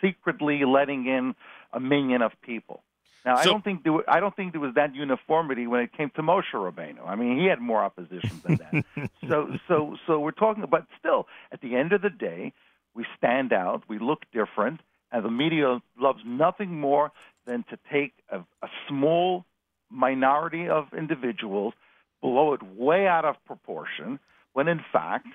secretly 0.02 0.64
letting 0.66 1.06
in 1.06 1.36
a 1.74 1.80
million 1.80 2.22
of 2.22 2.32
people. 2.42 2.82
Now, 3.26 3.36
so, 3.36 3.42
I 3.42 3.46
don't 3.46 3.64
think 3.64 3.84
there, 3.84 4.10
I 4.10 4.20
don't 4.20 4.36
think 4.36 4.52
there 4.52 4.62
was 4.62 4.74
that 4.76 4.96
uniformity 4.96 5.68
when 5.68 5.82
it 5.82 5.94
came 5.94 6.10
to 6.16 6.24
Moshe 6.24 6.54
Rabbeinu. 6.54 7.06
I 7.06 7.16
mean, 7.16 7.40
he 7.40 7.46
had 7.46 7.60
more 7.60 7.84
opposition 7.84 8.42
than 8.44 8.56
that. 8.56 9.10
so, 9.28 9.56
so, 9.68 9.96
so 10.08 10.20
we're 10.20 10.32
talking, 10.32 10.66
but 10.70 10.88
still, 10.98 11.28
at 11.52 11.62
the 11.62 11.76
end 11.76 11.94
of 11.94 12.02
the 12.02 12.10
day, 12.10 12.54
we 12.96 13.06
stand 13.18 13.54
out, 13.54 13.84
we 13.88 14.00
look 14.00 14.24
different, 14.34 14.82
and 15.12 15.26
the 15.26 15.32
media 15.32 15.82
loves 16.00 16.20
nothing 16.26 16.80
more 16.80 17.12
than 17.46 17.64
to 17.70 17.78
take 17.92 18.14
a, 18.30 18.40
a 18.62 18.68
small 18.88 19.46
minority 19.90 20.70
of 20.70 20.88
individuals, 20.98 21.74
blow 22.22 22.54
it 22.54 22.62
way 22.64 23.08
out 23.08 23.26
of 23.26 23.36
proportion, 23.46 24.20
when 24.54 24.68
in 24.68 24.80
fact 24.92 25.28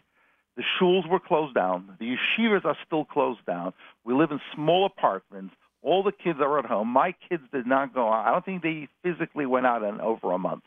the 0.56 0.62
shuls 0.80 1.08
were 1.08 1.20
closed 1.20 1.54
down, 1.54 1.96
the 1.98 2.16
yeshivas 2.16 2.64
are 2.64 2.76
still 2.86 3.04
closed 3.04 3.44
down. 3.46 3.74
We 4.04 4.14
live 4.14 4.30
in 4.30 4.40
small 4.54 4.86
apartments. 4.86 5.54
All 5.82 6.02
the 6.02 6.12
kids 6.12 6.38
are 6.40 6.58
at 6.58 6.64
home. 6.64 6.88
My 6.88 7.14
kids 7.28 7.42
did 7.52 7.66
not 7.66 7.94
go 7.94 8.08
out. 8.08 8.26
I 8.26 8.32
don't 8.32 8.44
think 8.44 8.62
they 8.62 8.88
physically 9.02 9.46
went 9.46 9.66
out 9.66 9.82
in 9.82 10.00
over 10.00 10.32
a 10.32 10.38
month. 10.38 10.64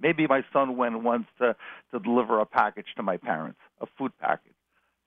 Maybe 0.00 0.26
my 0.26 0.44
son 0.52 0.76
went 0.76 1.02
once 1.02 1.26
to, 1.38 1.56
to 1.92 1.98
deliver 1.98 2.40
a 2.40 2.46
package 2.46 2.86
to 2.96 3.02
my 3.02 3.16
parents, 3.16 3.58
a 3.80 3.86
food 3.98 4.12
package. 4.20 4.52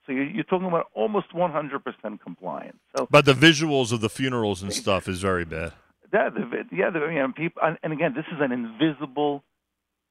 So 0.06 0.14
you're, 0.14 0.44
talking 0.44 0.68
about 0.68 0.88
almost 0.94 1.34
100% 1.34 2.22
compliance. 2.22 2.78
So, 2.96 3.08
but 3.10 3.26
the 3.26 3.34
visuals 3.34 3.92
of 3.92 4.02
the 4.02 4.10
funerals 4.10 4.62
and 4.62 4.72
stuff 4.72 5.08
is 5.08 5.22
very 5.22 5.46
bad. 5.46 5.74
Yeah, 6.14 6.30
the, 6.30 6.64
yeah, 6.72 6.90
the, 6.92 7.00
you 7.08 7.20
know, 7.20 7.34
people, 7.36 7.62
and 7.84 7.92
again, 7.92 8.14
this 8.16 8.26
is 8.32 8.40
an 8.40 8.52
invisible 8.52 9.44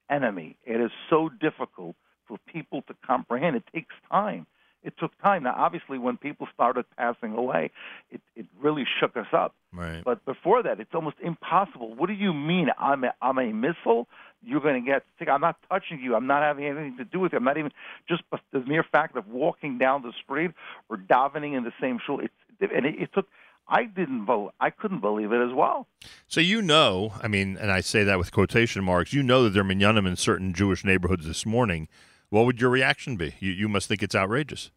enemy. 0.09 0.57
It 0.65 0.81
is 0.81 0.91
so 1.09 1.29
difficult 1.39 1.95
for 2.27 2.37
people 2.51 2.81
to 2.83 2.95
comprehend. 3.05 3.55
It 3.55 3.63
takes 3.73 3.95
time. 4.11 4.45
It 4.85 4.93
took 4.99 5.11
time. 5.21 5.43
Now, 5.43 5.55
obviously, 5.57 5.97
when 5.97 6.15
people 6.15 6.47
started 6.53 6.85
passing 6.95 7.33
away, 7.33 7.71
it, 8.11 8.21
it 8.35 8.45
really 8.61 8.85
shook 8.99 9.17
us 9.17 9.25
up. 9.33 9.55
Right. 9.73 10.03
But 10.03 10.23
before 10.25 10.61
that, 10.61 10.79
it's 10.79 10.93
almost 10.93 11.17
impossible. 11.23 11.95
What 11.95 12.07
do 12.07 12.13
you 12.13 12.33
mean? 12.33 12.69
I'm 12.77 13.03
a, 13.03 13.13
I'm 13.19 13.39
a 13.39 13.51
missile? 13.51 14.07
You're 14.43 14.61
going 14.61 14.81
to 14.81 14.87
get 14.87 15.03
sick. 15.17 15.27
I'm 15.27 15.41
not 15.41 15.57
touching 15.69 15.99
you. 15.99 16.15
I'm 16.15 16.27
not 16.27 16.43
having 16.43 16.65
anything 16.65 16.97
to 16.97 17.03
do 17.03 17.19
with 17.19 17.31
you. 17.33 17.39
I'm 17.39 17.43
not 17.43 17.57
even 17.57 17.71
just 18.07 18.21
the 18.53 18.59
mere 18.59 18.83
fact 18.83 19.17
of 19.17 19.27
walking 19.27 19.79
down 19.79 20.03
the 20.03 20.13
street 20.23 20.51
or 20.87 20.97
davening 20.97 21.57
in 21.57 21.63
the 21.63 21.73
same 21.81 21.99
shul. 22.05 22.19
It's, 22.19 22.33
and 22.61 22.85
it, 22.85 22.95
it 23.01 23.09
took. 23.13 23.27
I 23.67 23.85
didn't 23.85 24.27
vote. 24.27 24.53
I 24.59 24.69
couldn't 24.69 24.99
believe 24.99 25.31
it 25.31 25.41
as 25.43 25.51
well. 25.51 25.87
So 26.27 26.39
you 26.39 26.61
know, 26.61 27.13
I 27.23 27.27
mean, 27.27 27.57
and 27.57 27.71
I 27.71 27.81
say 27.81 28.03
that 28.03 28.19
with 28.19 28.31
quotation 28.31 28.83
marks. 28.83 29.11
You 29.11 29.23
know 29.23 29.43
that 29.43 29.49
there 29.49 29.63
are 29.63 29.65
minyanim 29.65 30.07
in 30.07 30.15
certain 30.15 30.53
Jewish 30.53 30.85
neighborhoods 30.85 31.25
this 31.25 31.47
morning. 31.47 31.87
What 32.35 32.47
would 32.47 32.59
your 32.59 32.69
reaction 32.69 33.15
be? 33.15 33.33
You, 33.39 33.53
you 33.53 33.69
must 33.69 33.87
think 33.87 34.03
it's 34.03 34.13
outrageous. 34.13 34.69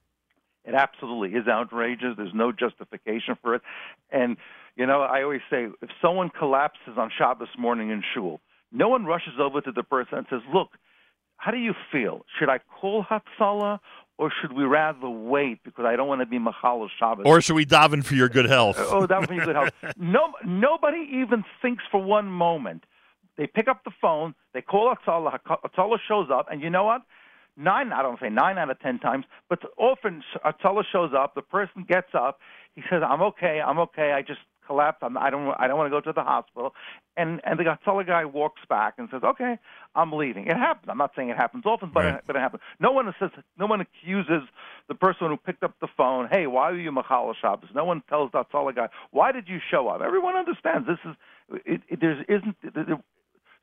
It 0.65 0.75
absolutely 0.75 1.37
is 1.37 1.49
outrageous. 1.49 2.15
There's 2.17 2.33
no 2.33 2.53
justification 2.53 3.37
for 3.43 3.57
it. 3.57 3.63
And, 4.11 4.37
you 4.77 4.87
know, 4.87 5.01
I 5.01 5.25
always 5.25 5.41
say 5.51 5.67
if 5.83 5.91
someone 6.01 6.31
collapses 6.31 6.97
on 6.97 7.11
Shabbos 7.19 7.49
morning 7.59 7.91
in 7.91 8.05
shul, 8.15 8.41
no 8.71 8.89
one 8.89 9.07
rushes 9.07 9.41
over 9.41 9.61
to 9.61 9.73
the 9.73 9.83
person 9.83 10.19
and 10.19 10.27
says, 10.31 10.43
look, 10.55 10.69
how 11.37 11.51
do 11.51 11.57
you 11.57 11.75
feel? 11.91 12.25
Should 12.39 12.49
I 12.49 12.61
call 12.81 13.05
Hatzalah 13.05 13.81
or 14.19 14.31
should 14.41 14.53
we 14.53 14.63
rather 14.63 15.09
wait 15.09 15.59
because 15.65 15.85
I 15.85 15.97
don't 15.97 16.07
want 16.07 16.21
to 16.21 16.27
be 16.27 16.39
Machal 16.39 16.89
Shabbos? 16.97 17.25
Or 17.27 17.41
should 17.41 17.57
we 17.57 17.67
daven 17.67 18.05
for 18.05 18.15
your 18.15 18.29
good 18.29 18.47
health? 18.47 18.77
oh, 18.79 19.05
daven 19.05 19.27
for 19.27 19.35
your 19.35 19.47
good 19.47 19.57
health. 19.57 19.73
No, 19.97 20.33
nobody 20.45 21.09
even 21.13 21.43
thinks 21.61 21.83
for 21.91 22.01
one 22.01 22.27
moment. 22.29 22.85
They 23.37 23.49
pick 23.49 23.67
up 23.67 23.83
the 23.83 23.91
phone, 24.01 24.37
they 24.55 24.63
call 24.63 24.95
Hatzalah, 24.95 25.41
Hatzalah 25.45 25.99
shows 26.07 26.29
up, 26.33 26.47
and 26.53 26.63
you 26.63 26.71
know 26.71 26.85
what? 26.85 27.03
Nine, 27.59 27.93
I 27.93 28.03
don't 28.03 28.21
say 28.21 28.29
nine 28.29 28.57
out 28.57 28.71
of 28.71 28.79
ten 28.79 29.01
times, 29.01 29.25
but 29.49 29.59
often 29.77 30.23
Hatzalah 30.45 30.85
shows 30.93 31.11
up, 31.13 31.35
the 31.35 31.43
person 31.43 31.85
gets 31.89 32.15
up, 32.15 32.39
he 32.77 32.83
says, 32.89 33.03
"I'm 33.05 33.21
okay, 33.21 33.61
I'm 33.61 33.81
okay, 33.81 34.13
I 34.13 34.23
just 34.23 34.39
collapsed, 34.65 35.03
I'm, 35.03 35.19
I 35.19 35.29
don't, 35.29 35.53
I 35.59 35.67
don't 35.67 35.77
want 35.77 35.87
to 35.87 35.91
go 35.91 36.01
to 36.01 36.13
the 36.13 36.23
hospital," 36.23 36.73
and 37.17 37.41
and 37.43 37.59
the 37.59 37.65
Hatzalah 37.65 38.07
guy 38.07 38.25
walks 38.25 38.63
back 38.69 38.95
and 38.99 39.09
says, 39.11 39.23
"Okay, 39.25 39.59
I'm 39.97 40.13
leaving." 40.13 40.47
It 40.47 40.57
happens. 40.57 40.89
I'm 40.89 40.99
not 40.99 41.11
saying 41.17 41.31
it 41.31 41.37
happens 41.37 41.67
often, 41.67 41.91
but 41.93 42.05
right. 42.05 42.15
it, 42.15 42.25
but 42.29 42.37
it 42.37 42.39
happens. 42.39 42.63
No 42.79 42.93
one 42.93 43.13
says, 43.19 43.31
no 43.59 43.67
one 43.67 43.81
accuses 43.81 44.43
the 44.87 44.95
person 44.95 45.27
who 45.27 45.37
picked 45.37 45.65
up 45.65 45.75
the 45.81 45.89
phone, 45.97 46.29
"Hey, 46.31 46.47
why 46.47 46.71
are 46.71 46.77
you 46.77 46.93
Machal 46.93 47.35
Shabbos?" 47.41 47.71
No 47.75 47.85
one 47.85 48.05
tells 48.09 48.31
that 48.35 48.53
Hatzalah 48.53 48.77
guy, 48.77 48.89
"Why 49.11 49.33
did 49.33 49.49
you 49.49 49.59
show 49.69 49.89
up?" 49.89 50.01
Everyone 50.01 50.37
understands 50.37 50.87
this 50.87 50.99
is 51.05 51.17
it, 51.67 51.83
it, 51.89 52.01
there 52.01 52.25
isn't 52.29 52.57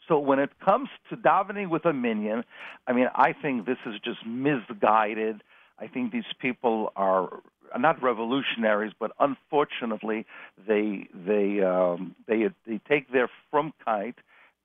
so 0.08 0.20
when 0.20 0.40
it 0.40 0.52
comes 0.64 0.90
to 1.10 1.18
davening 1.18 1.70
with 1.70 1.86
a 1.86 1.94
minyan, 1.94 2.44
I 2.88 2.94
mean, 2.94 3.08
I 3.16 3.34
think 3.34 3.66
this 3.66 3.78
is 3.86 3.96
just 4.04 4.26
misguided. 4.26 5.44
I 5.80 5.88
think 5.88 6.12
these 6.12 6.24
people 6.40 6.92
are 6.96 7.42
not 7.78 8.02
revolutionaries, 8.02 8.94
but 9.00 9.12
unfortunately, 9.20 10.26
they 10.68 11.08
they 11.14 11.62
um, 11.62 12.16
they 12.28 12.50
they 12.68 12.80
take 12.88 13.12
their 13.12 13.30
from 13.50 13.74
frumkeit, 13.86 14.16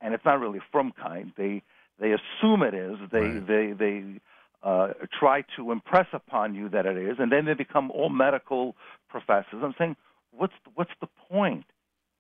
and 0.01 0.15
it's 0.15 0.25
not 0.25 0.41
really 0.41 0.61
frumkeit. 0.73 1.35
They 1.37 1.63
they 1.99 2.13
assume 2.13 2.63
it 2.63 2.75
is. 2.75 2.99
They 3.11 3.19
right. 3.21 3.47
they 3.47 3.73
they 3.73 4.21
uh, 4.63 4.89
try 5.19 5.43
to 5.57 5.73
impress 5.73 6.07
upon 6.13 6.55
you 6.55 6.69
that 6.69 6.87
it 6.87 6.97
is, 6.97 7.17
and 7.19 7.33
then 7.33 7.47
they 7.47 7.55
become 7.55 7.91
all 7.91 8.11
medical 8.11 8.77
professors. 9.09 9.63
I'm 9.63 9.75
saying, 9.79 9.97
what's 10.33 10.53
what's 10.75 10.93
the 11.01 11.09
point? 11.31 11.65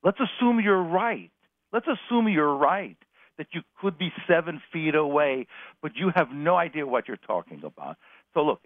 Let's 0.02 0.18
assume 0.18 0.60
you're 0.60 0.82
right. 0.82 1.30
Let's 1.72 1.86
assume 1.86 2.28
you're 2.28 2.56
right 2.56 2.96
that 3.40 3.46
you 3.54 3.62
could 3.80 3.96
be 3.96 4.12
seven 4.28 4.60
feet 4.70 4.94
away, 4.94 5.46
but 5.80 5.96
you 5.96 6.12
have 6.14 6.30
no 6.30 6.56
idea 6.56 6.86
what 6.86 7.08
you're 7.08 7.16
talking 7.16 7.62
about. 7.64 7.96
So 8.34 8.42
look, 8.42 8.60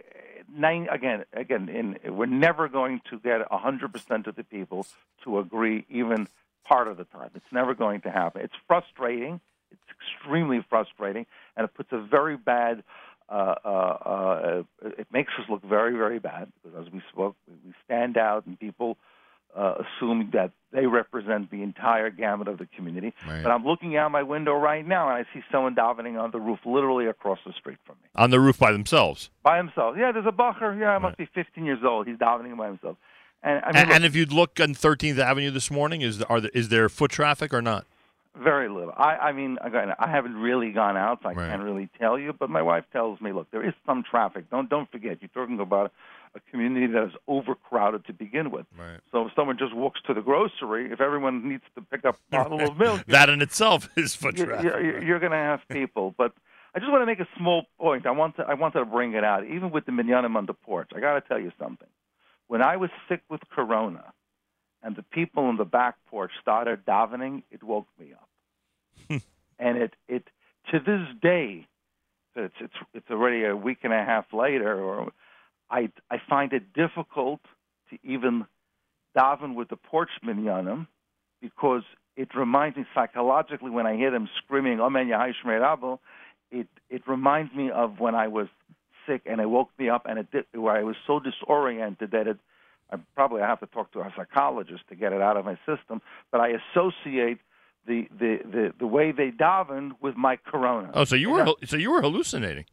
nine, 0.52 0.88
again, 0.90 1.24
again, 1.32 1.68
in, 1.68 2.12
we're 2.12 2.26
never 2.26 2.68
going 2.68 3.00
to 3.08 3.20
get 3.20 3.48
100% 3.48 4.26
of 4.26 4.34
the 4.34 4.42
people 4.42 4.84
to 5.22 5.38
agree 5.38 5.86
even 5.88 6.26
part 6.64 6.88
of 6.88 6.96
the 6.96 7.04
time. 7.04 7.30
It's 7.36 7.52
never 7.52 7.72
going 7.72 8.00
to 8.00 8.10
happen. 8.10 8.42
It's 8.42 8.56
frustrating. 8.66 9.40
It's 9.70 9.80
extremely 9.96 10.66
frustrating, 10.68 11.26
and 11.56 11.66
it 11.66 11.72
puts 11.72 11.92
a 11.92 12.00
very 12.00 12.36
bad. 12.36 12.82
Uh, 13.28 13.54
uh, 13.64 13.68
uh, 13.68 14.62
it 14.98 15.06
makes 15.12 15.32
us 15.38 15.48
look 15.48 15.62
very, 15.62 15.96
very 15.96 16.18
bad 16.18 16.48
because, 16.64 16.84
as 16.84 16.92
we 16.92 17.00
spoke, 17.12 17.36
we 17.46 17.72
stand 17.84 18.18
out, 18.18 18.44
and 18.46 18.58
people 18.58 18.98
uh, 19.56 19.74
assuming 19.80 20.30
that 20.32 20.52
they 20.72 20.86
represent 20.86 21.50
the 21.50 21.62
entire 21.62 22.10
gamut 22.10 22.48
of 22.48 22.58
the 22.58 22.66
community. 22.76 23.14
Right. 23.28 23.42
But 23.42 23.52
I'm 23.52 23.64
looking 23.64 23.96
out 23.96 24.10
my 24.10 24.22
window 24.22 24.54
right 24.54 24.86
now 24.86 25.08
and 25.08 25.16
I 25.16 25.32
see 25.32 25.44
someone 25.50 25.74
davening 25.74 26.20
on 26.20 26.32
the 26.32 26.40
roof, 26.40 26.58
literally 26.64 27.06
across 27.06 27.38
the 27.46 27.52
street 27.52 27.78
from 27.86 27.96
me. 28.02 28.08
On 28.16 28.30
the 28.30 28.40
roof 28.40 28.58
by 28.58 28.72
themselves. 28.72 29.30
By 29.42 29.56
himself. 29.58 29.94
Yeah, 29.96 30.10
there's 30.10 30.26
a 30.26 30.32
bacher. 30.32 30.78
Yeah, 30.78 30.90
I 30.90 30.98
must 30.98 31.16
be 31.16 31.28
15 31.32 31.64
years 31.64 31.78
old. 31.84 32.08
He's 32.08 32.16
davening 32.16 32.56
by 32.56 32.66
himself. 32.66 32.96
And, 33.42 33.62
I 33.62 33.68
mean, 33.68 33.76
and, 33.76 33.88
look, 33.88 33.96
and 33.96 34.04
if 34.04 34.16
you 34.16 34.26
look 34.26 34.58
on 34.58 34.74
13th 34.74 35.18
Avenue 35.18 35.50
this 35.50 35.70
morning, 35.70 36.00
is 36.00 36.22
are 36.22 36.40
there, 36.40 36.50
is 36.54 36.70
there 36.70 36.88
foot 36.88 37.10
traffic 37.10 37.52
or 37.52 37.62
not? 37.62 37.86
Very 38.42 38.68
little. 38.68 38.92
I, 38.96 39.16
I 39.16 39.32
mean, 39.32 39.58
again, 39.62 39.92
I 39.96 40.10
haven't 40.10 40.34
really 40.34 40.72
gone 40.72 40.96
out, 40.96 41.20
so 41.22 41.28
I 41.28 41.34
right. 41.34 41.50
can't 41.50 41.62
really 41.62 41.88
tell 42.00 42.18
you. 42.18 42.32
But 42.32 42.50
my 42.50 42.62
wife 42.62 42.84
tells 42.92 43.20
me, 43.20 43.32
look, 43.32 43.48
there 43.52 43.64
is 43.64 43.74
some 43.86 44.02
traffic. 44.02 44.50
Don't 44.50 44.68
don't 44.68 44.90
forget, 44.90 45.18
you're 45.20 45.28
talking 45.32 45.60
about 45.60 45.92
a 46.34 46.40
community 46.50 46.86
that 46.86 47.04
is 47.04 47.12
overcrowded 47.28 48.06
to 48.06 48.12
begin 48.12 48.50
with. 48.50 48.66
Right. 48.76 49.00
So 49.12 49.26
if 49.26 49.32
someone 49.34 49.58
just 49.58 49.74
walks 49.74 50.00
to 50.06 50.14
the 50.14 50.20
grocery, 50.20 50.90
if 50.90 51.00
everyone 51.00 51.48
needs 51.48 51.64
to 51.76 51.82
pick 51.82 52.04
up 52.04 52.16
a 52.16 52.36
bottle 52.36 52.60
of 52.60 52.76
milk, 52.76 53.04
that 53.08 53.28
in 53.28 53.42
itself 53.42 53.88
is 53.96 54.14
foot 54.14 54.36
traffic. 54.36 54.64
You're, 54.64 54.84
you're, 54.84 55.02
you're 55.02 55.20
going 55.20 55.32
to 55.32 55.38
have 55.38 55.60
people, 55.68 56.14
but. 56.16 56.32
I 56.76 56.80
just 56.80 56.90
want 56.90 57.02
to 57.02 57.06
make 57.06 57.20
a 57.20 57.28
small 57.38 57.66
point. 57.78 58.04
I 58.04 58.10
want 58.10 58.34
to 58.34 58.42
I 58.42 58.54
wanted 58.54 58.80
to 58.80 58.84
bring 58.84 59.14
it 59.14 59.22
out, 59.22 59.46
even 59.46 59.70
with 59.70 59.86
the 59.86 59.92
minyanim 59.92 60.34
on 60.34 60.46
the 60.46 60.54
porch. 60.54 60.90
I 60.92 60.98
got 60.98 61.14
to 61.14 61.20
tell 61.20 61.38
you 61.38 61.52
something. 61.56 61.86
When 62.48 62.62
I 62.62 62.78
was 62.78 62.90
sick 63.08 63.22
with 63.30 63.42
corona, 63.48 64.12
and 64.84 64.94
the 64.94 65.02
people 65.02 65.44
on 65.44 65.56
the 65.56 65.64
back 65.64 65.96
porch 66.10 66.30
started 66.40 66.84
davening, 66.84 67.42
it 67.50 67.62
woke 67.62 67.88
me 67.98 68.12
up. 68.12 69.22
and 69.58 69.78
it 69.78 69.94
it 70.08 70.28
to 70.70 70.78
this 70.78 71.08
day, 71.22 71.66
it's 72.36 72.54
it's 72.60 72.74
it's 72.92 73.10
already 73.10 73.44
a 73.44 73.56
week 73.56 73.78
and 73.82 73.92
a 73.92 74.04
half 74.04 74.32
later, 74.32 74.78
or 74.78 75.10
I 75.70 75.90
I 76.10 76.18
find 76.28 76.52
it 76.52 76.72
difficult 76.72 77.40
to 77.90 77.98
even 78.02 78.46
daven 79.16 79.54
with 79.54 79.68
the 79.68 79.76
porch 79.76 80.10
minyanim 80.24 80.86
because 81.40 81.82
it 82.16 82.34
reminds 82.34 82.76
me 82.76 82.84
psychologically 82.94 83.70
when 83.70 83.86
I 83.86 83.96
hear 83.96 84.10
them 84.10 84.28
screaming 84.44 84.80
"Amen 84.80 85.08
Yahai 85.08 85.32
Shmei 85.42 85.60
Rabbo," 85.60 85.98
it 86.50 86.68
it 86.90 87.06
reminds 87.06 87.54
me 87.54 87.70
of 87.70 88.00
when 88.00 88.14
I 88.14 88.28
was 88.28 88.48
sick 89.06 89.22
and 89.26 89.40
it 89.40 89.48
woke 89.48 89.70
me 89.78 89.88
up 89.88 90.06
and 90.06 90.18
it 90.18 90.30
did, 90.30 90.44
where 90.52 90.76
I 90.76 90.82
was 90.82 90.96
so 91.06 91.20
disoriented 91.20 92.10
that 92.12 92.26
it 92.26 92.38
I 92.90 92.96
probably 93.14 93.40
have 93.40 93.60
to 93.60 93.66
talk 93.66 93.92
to 93.92 94.00
a 94.00 94.12
psychologist 94.16 94.84
to 94.88 94.94
get 94.94 95.12
it 95.12 95.20
out 95.20 95.36
of 95.36 95.44
my 95.44 95.58
system, 95.66 96.00
but 96.30 96.40
I 96.40 96.48
associate 96.60 97.38
the 97.86 98.08
the 98.18 98.38
the, 98.44 98.72
the 98.78 98.86
way 98.86 99.12
they 99.12 99.30
davened 99.30 99.92
with 100.00 100.16
my 100.16 100.36
corona. 100.36 100.90
Oh, 100.94 101.04
so 101.04 101.16
you 101.16 101.30
were 101.30 101.46
so 101.64 101.76
you 101.76 101.90
were 101.90 102.02
hallucinating. 102.02 102.66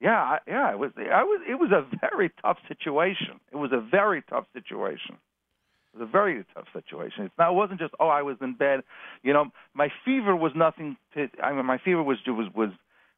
Yeah, 0.00 0.38
yeah, 0.46 0.72
it 0.72 0.78
was 0.78 0.90
I 0.96 1.24
was 1.24 1.40
it 1.48 1.54
was 1.54 1.70
a 1.72 1.86
very 2.00 2.30
tough 2.42 2.58
situation. 2.68 3.40
It 3.50 3.56
was 3.56 3.72
a 3.72 3.80
very 3.80 4.22
tough 4.22 4.44
situation. 4.52 5.16
It 5.94 6.00
was 6.00 6.08
a 6.08 6.10
very 6.10 6.44
tough 6.54 6.66
situation. 6.72 7.24
It's 7.24 7.34
not, 7.38 7.52
it 7.52 7.54
wasn't 7.54 7.80
just 7.80 7.94
oh 7.98 8.08
I 8.08 8.22
was 8.22 8.36
in 8.42 8.54
bed, 8.54 8.82
you 9.22 9.32
know. 9.32 9.46
My 9.72 9.90
fever 10.04 10.36
was 10.36 10.52
nothing 10.54 10.96
to. 11.14 11.28
I 11.42 11.52
mean, 11.52 11.64
my 11.64 11.78
fever 11.78 12.02
was 12.02 12.18
was 12.26 12.48
was 12.54 12.70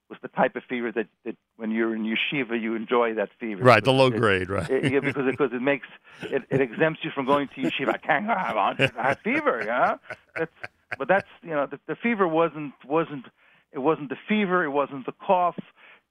was 0.09 0.19
the 0.23 0.29
type 0.29 0.57
of 0.57 0.63
fever 0.69 0.91
that, 0.93 1.07
that 1.25 1.37
when 1.57 1.71
you're 1.71 1.95
in 1.95 2.05
yeshiva 2.05 2.61
you 2.61 2.75
enjoy 2.75 3.15
that 3.15 3.29
fever. 3.39 3.63
Right, 3.63 3.85
the 3.85 3.93
low 3.93 4.07
it, 4.07 4.17
grade, 4.17 4.49
right? 4.49 4.71
It, 4.71 4.93
yeah, 4.93 5.01
because 5.01 5.27
because 5.27 5.53
it 5.53 5.61
makes 5.61 5.89
it, 6.23 6.45
it 6.49 6.61
exempts 6.61 7.01
you 7.03 7.11
from 7.11 7.27
going 7.27 7.49
to 7.57 7.63
yeshiva. 7.63 7.95
I 7.95 7.99
can't 7.99 8.25
have 8.25 8.57
I 8.57 9.09
have 9.09 9.19
fever, 9.19 9.63
yeah. 9.67 9.97
That's 10.37 10.53
but 10.97 11.09
that's 11.09 11.29
you 11.43 11.51
know 11.51 11.67
the, 11.67 11.81
the 11.89 11.97
fever 11.97 12.27
wasn't 12.27 12.73
wasn't 12.87 13.27
it 13.73 13.81
wasn't 13.81 14.09
the 14.09 14.17
fever, 14.29 14.65
it 14.65 14.71
wasn't 14.71 15.05
the 15.05 15.13
cough, 15.13 15.59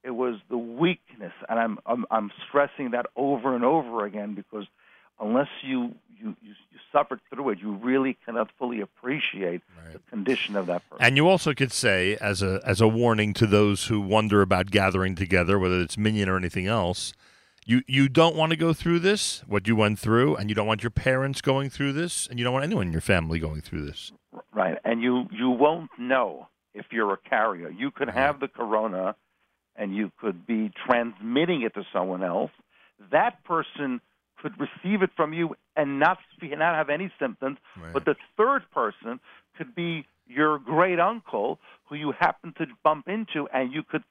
it 0.04 0.12
was 0.12 0.36
the 0.50 0.58
weakness, 0.58 1.34
and 1.50 1.60
I'm 1.60 1.80
I'm, 1.86 2.06
I'm 2.12 2.32
stressing 2.48 2.92
that 2.92 3.08
over 3.16 3.56
and 3.56 3.64
over 3.64 4.06
again 4.06 4.34
because 4.34 4.66
unless 5.20 5.50
you 5.62 5.96
you, 6.20 6.36
you, 6.42 6.50
you 6.72 6.80
suffered 6.92 7.20
through 7.30 7.50
it, 7.50 7.60
you 7.60 7.74
really 7.74 8.18
cannot 8.26 8.50
fully 8.58 8.82
appreciate 8.82 9.62
right. 9.78 9.94
the 9.94 10.00
condition 10.10 10.56
of 10.56 10.66
that 10.68 10.88
person. 10.90 11.06
And 11.06 11.16
you 11.16 11.28
also 11.28 11.54
could 11.54 11.72
say, 11.72 12.18
as 12.18 12.42
a 12.42 12.62
as 12.66 12.82
a 12.82 12.88
warning 12.88 13.34
to 13.36 13.48
those 13.48 13.86
who 13.86 14.02
wonder 14.02 14.42
about 14.42 14.72
gathering 14.72 15.16
together, 15.16 15.60
whether 15.60 15.80
it's 15.80 15.98
Minyan 15.98 16.30
or 16.30 16.38
anything 16.38 16.68
else, 16.68 17.14
you 17.66 17.84
you 17.88 18.10
don't 18.10 18.36
want 18.36 18.52
to 18.52 18.56
go 18.56 18.74
through 18.74 19.00
this, 19.00 19.44
what 19.48 19.68
you 19.68 19.76
went 19.76 20.00
through, 20.00 20.36
and 20.36 20.50
you 20.50 20.56
don't 20.56 20.68
want 20.68 20.84
your 20.84 20.90
parents 20.90 21.42
going 21.42 21.70
through 21.70 21.94
this, 21.94 22.28
and 22.28 22.40
you 22.40 22.46
don't 22.46 22.54
want 22.54 22.66
anyone 22.66 22.88
in 22.88 22.94
your 22.94 23.02
family 23.02 23.40
going 23.40 23.62
through 23.62 23.86
this. 23.86 24.12
Right, 24.54 24.78
and 24.84 25.02
you 25.02 25.28
you 25.32 25.50
won't 25.50 25.92
know 26.00 26.48
if 26.74 26.86
you're 26.92 27.14
a 27.14 27.18
carrier. 27.18 27.70
You 27.70 27.92
could 27.92 28.10
have 28.10 28.40
the 28.40 28.48
corona, 28.48 29.16
and 29.78 29.96
you 29.96 30.12
could 30.20 30.46
be 30.48 30.72
transmitting 30.86 31.62
it 31.62 31.74
to 31.76 31.84
someone 31.94 32.24
else. 32.24 32.52
That 33.12 33.44
person 33.44 34.02
could 34.42 34.54
receive 34.60 35.02
it 35.02 35.10
from 35.16 35.34
you 35.34 35.56
and 35.76 36.00
not 36.00 36.18
not 36.42 36.76
have 36.76 36.90
any 36.90 37.12
symptoms. 37.20 37.58
Right. 37.82 37.94
But 37.94 38.06
the 38.06 38.16
third 38.36 38.64
person 38.72 39.20
could 39.58 39.76
be 39.76 40.06
your 40.28 40.60
great 40.60 41.00
uncle 41.00 41.60
who 41.90 41.96
you 41.96 42.12
happen 42.12 42.54
to 42.58 42.66
bump 42.84 43.08
into, 43.08 43.48
and 43.54 43.74
you 43.74 43.84
could 43.84 44.04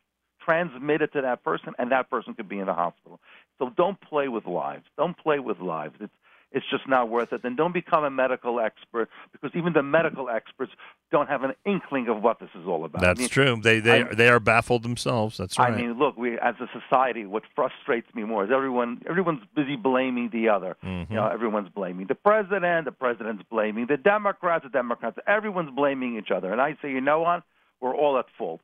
transmit 0.42 1.02
it 1.02 1.12
to 1.12 1.22
that 1.22 1.44
person, 1.44 1.74
and 1.78 1.90
that 1.92 2.08
person 2.08 2.34
could 2.34 2.48
be 2.48 2.58
in 2.58 2.66
the 2.66 2.72
hospital. 2.72 3.20
So 3.58 3.70
don't 3.76 4.00
play 4.00 4.28
with 4.28 4.46
lives. 4.46 4.84
Don't 4.96 5.16
play 5.16 5.38
with 5.40 5.58
lives. 5.60 5.94
It's 6.00 6.12
it's 6.52 6.64
just 6.70 6.88
not 6.88 7.08
worth 7.08 7.32
it. 7.32 7.42
Then 7.42 7.56
don't 7.56 7.74
become 7.74 8.04
a 8.04 8.10
medical 8.10 8.60
expert 8.60 9.08
because 9.32 9.50
even 9.54 9.72
the 9.72 9.82
medical 9.82 10.30
experts 10.30 10.72
don't 11.10 11.28
have 11.28 11.42
an 11.42 11.52
inkling 11.64 12.08
of 12.08 12.22
what 12.22 12.38
this 12.40 12.48
is 12.54 12.66
all 12.66 12.84
about. 12.84 13.02
That's 13.02 13.18
I 13.18 13.22
mean, 13.22 13.28
true. 13.28 13.60
They 13.60 13.80
they 13.80 14.02
I, 14.02 14.14
they 14.14 14.28
are 14.28 14.40
baffled 14.40 14.82
themselves. 14.82 15.36
That's 15.36 15.58
right. 15.58 15.72
I 15.72 15.76
mean, 15.76 15.98
look, 15.98 16.16
we 16.16 16.38
as 16.38 16.54
a 16.60 16.68
society, 16.78 17.26
what 17.26 17.42
frustrates 17.54 18.12
me 18.14 18.24
more 18.24 18.44
is 18.44 18.50
everyone 18.50 19.02
everyone's 19.08 19.42
busy 19.54 19.76
blaming 19.76 20.30
the 20.32 20.48
other. 20.48 20.76
Mm-hmm. 20.84 21.12
You 21.12 21.18
know, 21.18 21.26
everyone's 21.26 21.68
blaming 21.68 22.06
the 22.06 22.14
president. 22.14 22.84
The 22.84 22.92
president's 22.92 23.42
blaming 23.50 23.86
the 23.86 23.96
Democrats. 23.96 24.64
The 24.64 24.70
Democrats. 24.70 25.18
Everyone's 25.26 25.70
blaming 25.74 26.16
each 26.16 26.30
other. 26.30 26.52
And 26.52 26.60
I 26.60 26.76
say, 26.80 26.90
you 26.90 27.00
know 27.00 27.20
what? 27.20 27.42
We're 27.80 27.94
all 27.94 28.18
at 28.18 28.26
fault. 28.38 28.60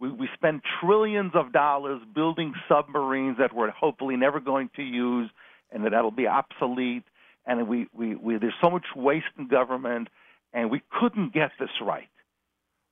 We, 0.00 0.10
we 0.10 0.28
spend 0.34 0.62
trillions 0.80 1.32
of 1.34 1.52
dollars 1.52 2.00
building 2.14 2.54
submarines 2.68 3.38
that 3.38 3.54
we're 3.54 3.70
hopefully 3.70 4.16
never 4.16 4.40
going 4.40 4.70
to 4.76 4.82
use 4.82 5.30
and 5.70 5.84
that 5.84 5.90
that'll 5.90 6.10
be 6.10 6.26
obsolete 6.26 7.04
and 7.46 7.68
we, 7.68 7.86
we, 7.92 8.14
we 8.14 8.38
there's 8.38 8.54
so 8.62 8.70
much 8.70 8.86
waste 8.96 9.26
in 9.38 9.48
government, 9.48 10.08
and 10.52 10.70
we 10.70 10.82
couldn't 11.00 11.32
get 11.32 11.52
this 11.58 11.70
right. 11.80 12.08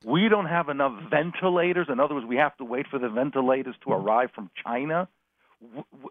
We 0.05 0.29
don't 0.29 0.47
have 0.47 0.69
enough 0.69 0.99
ventilators. 1.11 1.87
In 1.89 2.01
other 2.01 2.15
words, 2.15 2.27
we 2.27 2.37
have 2.37 2.57
to 2.57 2.65
wait 2.65 2.87
for 2.89 2.99
the 2.99 3.09
ventilators 3.09 3.77
to 3.83 3.91
mm-hmm. 3.91 4.07
arrive 4.07 4.31
from 4.35 4.51
China. 4.65 5.09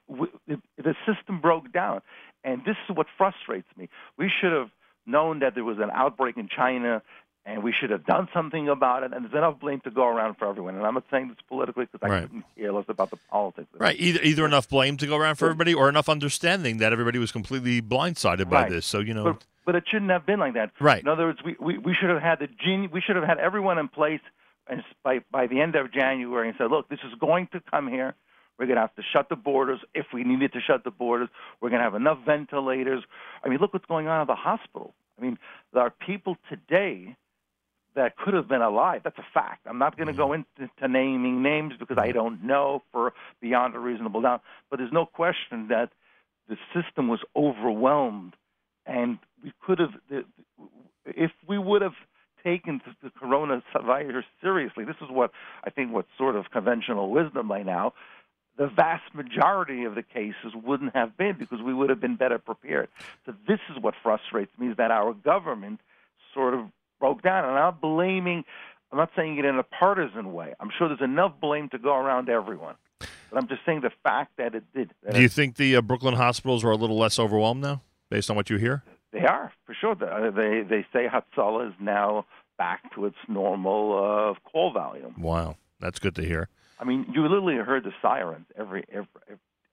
the 0.09 0.95
system 1.05 1.41
broke 1.41 1.71
down, 1.71 2.01
and 2.43 2.63
this 2.65 2.77
is 2.89 2.95
what 2.95 3.07
frustrates 3.17 3.67
me. 3.77 3.89
We 4.17 4.31
should 4.41 4.53
have 4.53 4.69
known 5.05 5.39
that 5.39 5.55
there 5.55 5.63
was 5.63 5.77
an 5.79 5.89
outbreak 5.93 6.37
in 6.37 6.47
China 6.47 7.01
and 7.45 7.63
we 7.63 7.73
should 7.73 7.89
have 7.89 8.05
done 8.05 8.27
something 8.33 8.69
about 8.69 9.03
it. 9.03 9.13
And 9.13 9.25
there's 9.25 9.33
enough 9.33 9.59
blame 9.59 9.81
to 9.81 9.91
go 9.91 10.05
around 10.07 10.35
for 10.35 10.47
everyone. 10.47 10.75
And 10.75 10.85
I'm 10.85 10.93
not 10.93 11.05
saying 11.09 11.29
this 11.29 11.37
politically 11.47 11.85
because 11.91 12.05
I 12.05 12.09
right. 12.09 12.21
couldn't 12.23 12.43
care 12.55 12.71
less 12.71 12.85
about 12.87 13.09
the 13.09 13.17
politics. 13.29 13.67
Right. 13.77 13.99
Either 13.99 14.21
either 14.21 14.45
enough 14.45 14.69
blame 14.69 14.97
to 14.97 15.07
go 15.07 15.17
around 15.17 15.35
for 15.35 15.45
everybody, 15.45 15.73
or 15.73 15.89
enough 15.89 16.07
understanding 16.07 16.77
that 16.77 16.93
everybody 16.93 17.17
was 17.19 17.31
completely 17.31 17.81
blindsided 17.81 18.49
by 18.49 18.63
right. 18.63 18.71
this. 18.71 18.85
So 18.85 18.99
you 18.99 19.13
know. 19.13 19.23
But, 19.23 19.45
but, 19.65 19.75
it 19.75 19.83
shouldn't 19.87 20.11
have 20.11 20.25
been 20.25 20.39
like 20.39 20.53
that. 20.53 20.71
Right. 20.79 21.01
In 21.01 21.07
other 21.07 21.25
words, 21.25 21.39
we, 21.43 21.55
we, 21.59 21.77
we 21.77 21.95
should 21.99 22.09
have 22.09 22.21
had 22.21 22.39
the 22.39 22.47
gene. 22.47 22.89
We 22.91 23.01
should 23.01 23.15
have 23.15 23.25
had 23.25 23.39
everyone 23.39 23.77
in 23.77 23.87
place, 23.87 24.21
and 24.67 24.83
by 25.03 25.19
by 25.31 25.47
the 25.47 25.61
end 25.61 25.75
of 25.75 25.91
January, 25.91 26.49
and 26.49 26.57
said, 26.57 26.69
look, 26.69 26.89
this 26.89 26.99
is 27.05 27.13
going 27.19 27.47
to 27.53 27.61
come 27.71 27.87
here. 27.87 28.13
We're 28.59 28.67
going 28.67 28.75
to 28.75 28.81
have 28.81 28.95
to 28.95 29.03
shut 29.11 29.27
the 29.29 29.35
borders 29.35 29.79
if 29.95 30.07
we 30.13 30.23
needed 30.23 30.53
to 30.53 30.59
shut 30.61 30.83
the 30.83 30.91
borders. 30.91 31.29
We're 31.59 31.69
going 31.69 31.79
to 31.79 31.83
have 31.83 31.95
enough 31.95 32.19
ventilators. 32.23 33.03
I 33.43 33.49
mean, 33.49 33.57
look 33.57 33.73
what's 33.73 33.87
going 33.87 34.07
on 34.07 34.21
at 34.21 34.27
the 34.27 34.35
hospital. 34.35 34.93
I 35.17 35.23
mean, 35.23 35.39
there 35.73 35.81
are 35.81 35.89
people 35.89 36.37
today 36.47 37.15
that 37.95 38.17
could 38.17 38.33
have 38.33 38.47
been 38.47 38.61
alive. 38.61 39.01
That's 39.03 39.17
a 39.17 39.25
fact. 39.33 39.65
I'm 39.65 39.77
not 39.77 39.97
going 39.97 40.07
to 40.07 40.13
go 40.13 40.29
mm-hmm. 40.29 40.63
into 40.63 40.87
naming 40.87 41.43
names 41.43 41.73
because 41.77 41.97
I 41.97 42.11
don't 42.11 42.43
know 42.43 42.83
for 42.91 43.13
beyond 43.41 43.75
a 43.75 43.79
reasonable 43.79 44.21
doubt. 44.21 44.41
But 44.69 44.77
there's 44.77 44.93
no 44.93 45.05
question 45.05 45.67
that 45.69 45.91
the 46.47 46.57
system 46.73 47.07
was 47.07 47.19
overwhelmed, 47.35 48.33
and 48.85 49.19
we 49.43 49.53
could 49.65 49.79
have, 49.79 50.23
if 51.05 51.31
we 51.47 51.57
would 51.57 51.81
have 51.81 51.95
taken 52.43 52.81
the 53.03 53.09
coronavirus 53.09 54.23
seriously. 54.41 54.83
This 54.83 54.95
is 55.01 55.09
what 55.09 55.31
I 55.63 55.69
think 55.69 55.93
what's 55.93 56.09
sort 56.17 56.35
of 56.35 56.49
conventional 56.51 57.11
wisdom 57.11 57.47
by 57.47 57.63
now. 57.63 57.93
The 58.57 58.67
vast 58.67 59.13
majority 59.13 59.85
of 59.85 59.95
the 59.95 60.03
cases 60.03 60.53
wouldn't 60.53 60.95
have 60.95 61.17
been 61.17 61.35
because 61.37 61.61
we 61.61 61.73
would 61.73 61.89
have 61.89 62.01
been 62.01 62.15
better 62.15 62.37
prepared. 62.37 62.89
So 63.25 63.33
this 63.47 63.59
is 63.69 63.81
what 63.81 63.93
frustrates 64.01 64.51
me: 64.57 64.69
is 64.69 64.77
that 64.77 64.91
our 64.91 65.13
government 65.13 65.79
sort 66.33 66.53
of 66.53 66.65
broke 67.01 67.21
down. 67.21 67.43
And 67.43 67.53
I'm 67.53 67.59
not 67.59 67.81
blaming, 67.81 68.45
I'm 68.91 68.97
not 68.97 69.11
saying 69.17 69.37
it 69.37 69.43
in 69.43 69.57
a 69.57 69.63
partisan 69.63 70.31
way. 70.31 70.53
I'm 70.61 70.69
sure 70.77 70.87
there's 70.87 71.01
enough 71.01 71.33
blame 71.41 71.67
to 71.69 71.77
go 71.77 71.93
around 71.93 72.29
everyone. 72.29 72.75
But 72.99 73.37
I'm 73.37 73.47
just 73.49 73.61
saying 73.65 73.81
the 73.81 73.91
fact 74.03 74.37
that 74.37 74.55
it 74.55 74.63
did. 74.73 74.93
That 75.03 75.15
Do 75.15 75.21
you 75.21 75.29
think 75.29 75.57
the 75.57 75.75
uh, 75.75 75.81
Brooklyn 75.81 76.13
hospitals 76.13 76.63
are 76.63 76.71
a 76.71 76.77
little 76.77 76.97
less 76.97 77.19
overwhelmed 77.19 77.61
now, 77.61 77.81
based 78.09 78.29
on 78.29 78.37
what 78.37 78.49
you 78.49 78.55
hear? 78.55 78.83
They 79.11 79.25
are, 79.25 79.51
for 79.65 79.73
sure. 79.73 79.95
They, 79.95 80.63
they 80.63 80.85
say 80.93 81.07
Hatzalah 81.09 81.67
is 81.69 81.73
now 81.81 82.25
back 82.57 82.93
to 82.95 83.05
its 83.05 83.17
normal 83.27 84.35
uh, 84.37 84.49
call 84.49 84.71
volume. 84.71 85.15
Wow. 85.17 85.57
That's 85.81 85.99
good 85.99 86.15
to 86.15 86.23
hear. 86.23 86.47
I 86.79 86.83
mean, 86.83 87.05
you 87.13 87.23
literally 87.23 87.55
heard 87.55 87.83
the 87.83 87.93
sirens 88.01 88.45
every 88.57 88.85
every 88.91 89.07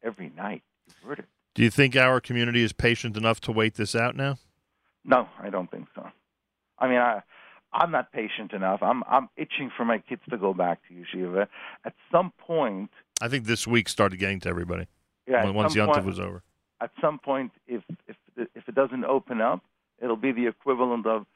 every 0.03 0.33
night. 0.37 0.63
You 1.03 1.09
heard 1.09 1.19
it. 1.21 1.27
Do 1.55 1.63
you 1.63 1.71
think 1.71 1.97
our 1.97 2.21
community 2.21 2.63
is 2.63 2.73
patient 2.73 3.17
enough 3.17 3.41
to 3.43 3.53
wait 3.53 3.75
this 3.75 3.95
out 3.95 4.17
now? 4.17 4.39
No, 5.05 5.29
I 5.41 5.51
don't 5.51 5.71
think 5.71 5.89
so. 5.95 6.09
I 6.79 6.89
mean, 6.89 6.99
I 6.99 7.23
I'm 7.73 7.91
not 7.91 8.13
patient 8.13 8.53
enough. 8.53 8.83
I'm 8.83 9.03
I'm 9.09 9.29
itching 9.37 9.71
for 9.77 9.85
my 9.85 9.99
kids 9.99 10.23
to 10.31 10.39
go 10.39 10.55
back 10.55 10.81
to 10.89 10.95
yeshiva. 10.95 11.47
At 11.85 11.95
some 12.11 12.33
point, 12.39 12.91
I 13.21 13.29
think 13.29 13.45
this 13.45 13.67
week 13.67 13.89
started 13.89 14.19
getting 14.19 14.41
to 14.41 14.49
everybody. 14.49 14.87
Yeah, 15.27 15.51
once 15.51 15.75
Yontif 15.75 16.05
was 16.05 16.19
over. 16.19 16.43
At 16.81 16.91
some 17.01 17.19
point, 17.19 17.53
if 17.67 17.83
if 18.07 18.17
if 18.37 18.69
it 18.69 18.75
doesn't 18.75 19.05
open 19.05 19.41
up, 19.41 19.63
it'll 20.01 20.17
be 20.17 20.33
the 20.33 20.47
equivalent 20.47 21.07
of, 21.07 21.27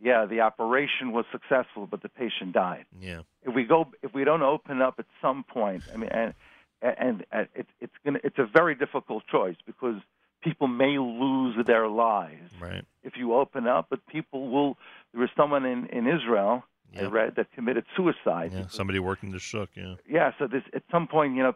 yeah, 0.00 0.26
the 0.26 0.40
operation 0.40 1.12
was 1.12 1.24
successful, 1.32 1.86
but 1.86 2.02
the 2.02 2.08
patient 2.08 2.52
died. 2.52 2.84
Yeah. 3.00 3.20
If 3.42 3.54
we 3.54 3.64
go, 3.64 3.90
if 4.02 4.14
we 4.14 4.24
don't 4.24 4.42
open 4.42 4.82
up 4.82 4.94
at 4.98 5.06
some 5.20 5.44
point, 5.44 5.82
I 5.92 5.96
mean, 5.96 6.10
and 6.10 6.34
and, 6.82 7.26
and 7.32 7.48
it, 7.54 7.66
it's 7.80 7.92
gonna, 8.04 8.20
it's 8.24 8.38
a 8.38 8.46
very 8.46 8.74
difficult 8.74 9.24
choice 9.26 9.56
because 9.66 10.00
people 10.42 10.68
may 10.68 10.98
lose 10.98 11.56
their 11.66 11.88
lives 11.88 12.50
right. 12.60 12.84
if 13.02 13.14
you 13.16 13.34
open 13.34 13.66
up, 13.66 13.86
but 13.90 14.04
people 14.06 14.50
will. 14.50 14.76
There 15.12 15.20
was 15.20 15.30
someone 15.36 15.64
in 15.64 15.86
in 15.86 16.06
Israel 16.06 16.64
yep. 16.92 17.04
I 17.04 17.06
read 17.06 17.36
that 17.36 17.52
committed 17.52 17.84
suicide. 17.96 18.52
Yeah, 18.52 18.64
somebody 18.68 18.98
working 18.98 19.32
the 19.32 19.38
shuk. 19.38 19.70
Yeah. 19.74 19.94
Yeah. 20.08 20.32
So 20.38 20.46
this 20.46 20.62
at 20.74 20.82
some 20.90 21.06
point, 21.06 21.36
you 21.36 21.42
know, 21.42 21.54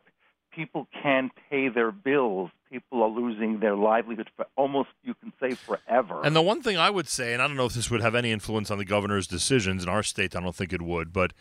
people 0.54 0.88
can't 1.02 1.32
pay 1.50 1.68
their 1.68 1.92
bills. 1.92 2.50
People 2.70 3.02
are 3.02 3.08
losing 3.08 3.60
their 3.60 3.76
livelihood 3.76 4.30
for 4.36 4.46
almost 4.56 4.88
you 5.02 5.14
can 5.14 5.32
say 5.40 5.54
forever. 5.54 6.22
And 6.24 6.34
the 6.34 6.42
one 6.42 6.62
thing 6.62 6.76
I 6.76 6.90
would 6.90 7.08
say, 7.08 7.32
and 7.32 7.42
I 7.42 7.46
don't 7.46 7.56
know 7.56 7.66
if 7.66 7.74
this 7.74 7.90
would 7.90 8.00
have 8.00 8.14
any 8.14 8.32
influence 8.32 8.70
on 8.70 8.78
the 8.78 8.84
governor's 8.84 9.26
decisions 9.26 9.82
in 9.82 9.88
our 9.88 10.02
state. 10.02 10.34
I 10.34 10.40
don't 10.40 10.54
think 10.54 10.72
it 10.72 10.82
would, 10.82 11.12
but 11.12 11.32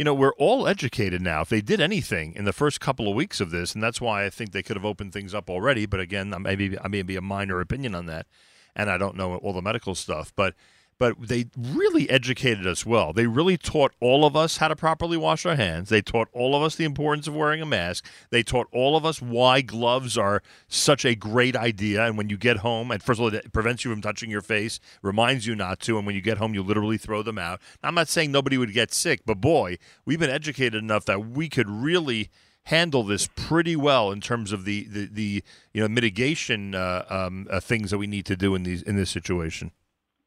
you 0.00 0.04
know, 0.04 0.14
we're 0.14 0.32
all 0.38 0.66
educated 0.66 1.20
now. 1.20 1.42
If 1.42 1.50
they 1.50 1.60
did 1.60 1.78
anything 1.78 2.32
in 2.34 2.46
the 2.46 2.54
first 2.54 2.80
couple 2.80 3.06
of 3.06 3.14
weeks 3.14 3.38
of 3.38 3.50
this, 3.50 3.74
and 3.74 3.84
that's 3.84 4.00
why 4.00 4.24
I 4.24 4.30
think 4.30 4.52
they 4.52 4.62
could 4.62 4.76
have 4.76 4.84
opened 4.86 5.12
things 5.12 5.34
up 5.34 5.50
already. 5.50 5.84
But 5.84 6.00
again, 6.00 6.34
maybe 6.40 6.78
I 6.82 6.88
may 6.88 7.02
be 7.02 7.16
a 7.16 7.20
minor 7.20 7.60
opinion 7.60 7.94
on 7.94 8.06
that, 8.06 8.26
and 8.74 8.90
I 8.90 8.96
don't 8.96 9.14
know 9.14 9.34
all 9.34 9.52
the 9.52 9.60
medical 9.60 9.94
stuff. 9.94 10.32
But 10.34 10.54
but 11.00 11.16
they 11.18 11.46
really 11.56 12.08
educated 12.10 12.66
us 12.66 12.84
well. 12.84 13.14
They 13.14 13.26
really 13.26 13.56
taught 13.56 13.94
all 14.00 14.26
of 14.26 14.36
us 14.36 14.58
how 14.58 14.68
to 14.68 14.76
properly 14.76 15.16
wash 15.16 15.46
our 15.46 15.56
hands. 15.56 15.88
They 15.88 16.02
taught 16.02 16.28
all 16.34 16.54
of 16.54 16.62
us 16.62 16.76
the 16.76 16.84
importance 16.84 17.26
of 17.26 17.34
wearing 17.34 17.62
a 17.62 17.66
mask. 17.66 18.04
They 18.28 18.42
taught 18.42 18.68
all 18.70 18.98
of 18.98 19.06
us 19.06 19.22
why 19.22 19.62
gloves 19.62 20.18
are 20.18 20.42
such 20.68 21.06
a 21.06 21.14
great 21.14 21.56
idea. 21.56 22.04
And 22.04 22.18
when 22.18 22.28
you 22.28 22.36
get 22.36 22.58
home, 22.58 22.90
and 22.90 23.02
first 23.02 23.18
of 23.18 23.22
all, 23.22 23.34
it 23.34 23.50
prevents 23.50 23.82
you 23.82 23.90
from 23.90 24.02
touching 24.02 24.30
your 24.30 24.42
face, 24.42 24.78
reminds 25.00 25.46
you 25.46 25.56
not 25.56 25.80
to. 25.80 25.96
And 25.96 26.04
when 26.04 26.14
you 26.14 26.20
get 26.20 26.36
home, 26.36 26.52
you 26.52 26.62
literally 26.62 26.98
throw 26.98 27.22
them 27.22 27.38
out. 27.38 27.62
I'm 27.82 27.94
not 27.94 28.08
saying 28.08 28.30
nobody 28.30 28.58
would 28.58 28.74
get 28.74 28.92
sick, 28.92 29.22
but 29.24 29.40
boy, 29.40 29.78
we've 30.04 30.20
been 30.20 30.28
educated 30.28 30.74
enough 30.74 31.06
that 31.06 31.30
we 31.30 31.48
could 31.48 31.70
really 31.70 32.28
handle 32.64 33.04
this 33.04 33.26
pretty 33.36 33.74
well 33.74 34.12
in 34.12 34.20
terms 34.20 34.52
of 34.52 34.66
the 34.66 34.84
the, 34.84 35.06
the 35.06 35.42
you 35.72 35.80
know 35.80 35.88
mitigation 35.88 36.74
uh, 36.74 37.06
um, 37.08 37.46
uh, 37.50 37.58
things 37.58 37.90
that 37.90 37.96
we 37.96 38.06
need 38.06 38.26
to 38.26 38.36
do 38.36 38.54
in 38.54 38.64
these 38.64 38.82
in 38.82 38.96
this 38.96 39.10
situation. 39.10 39.72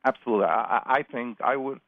Absolutely. 0.06 0.46
I, 0.46 0.82
I 0.86 1.04
think 1.04 1.40
I 1.42 1.56
would. 1.56 1.80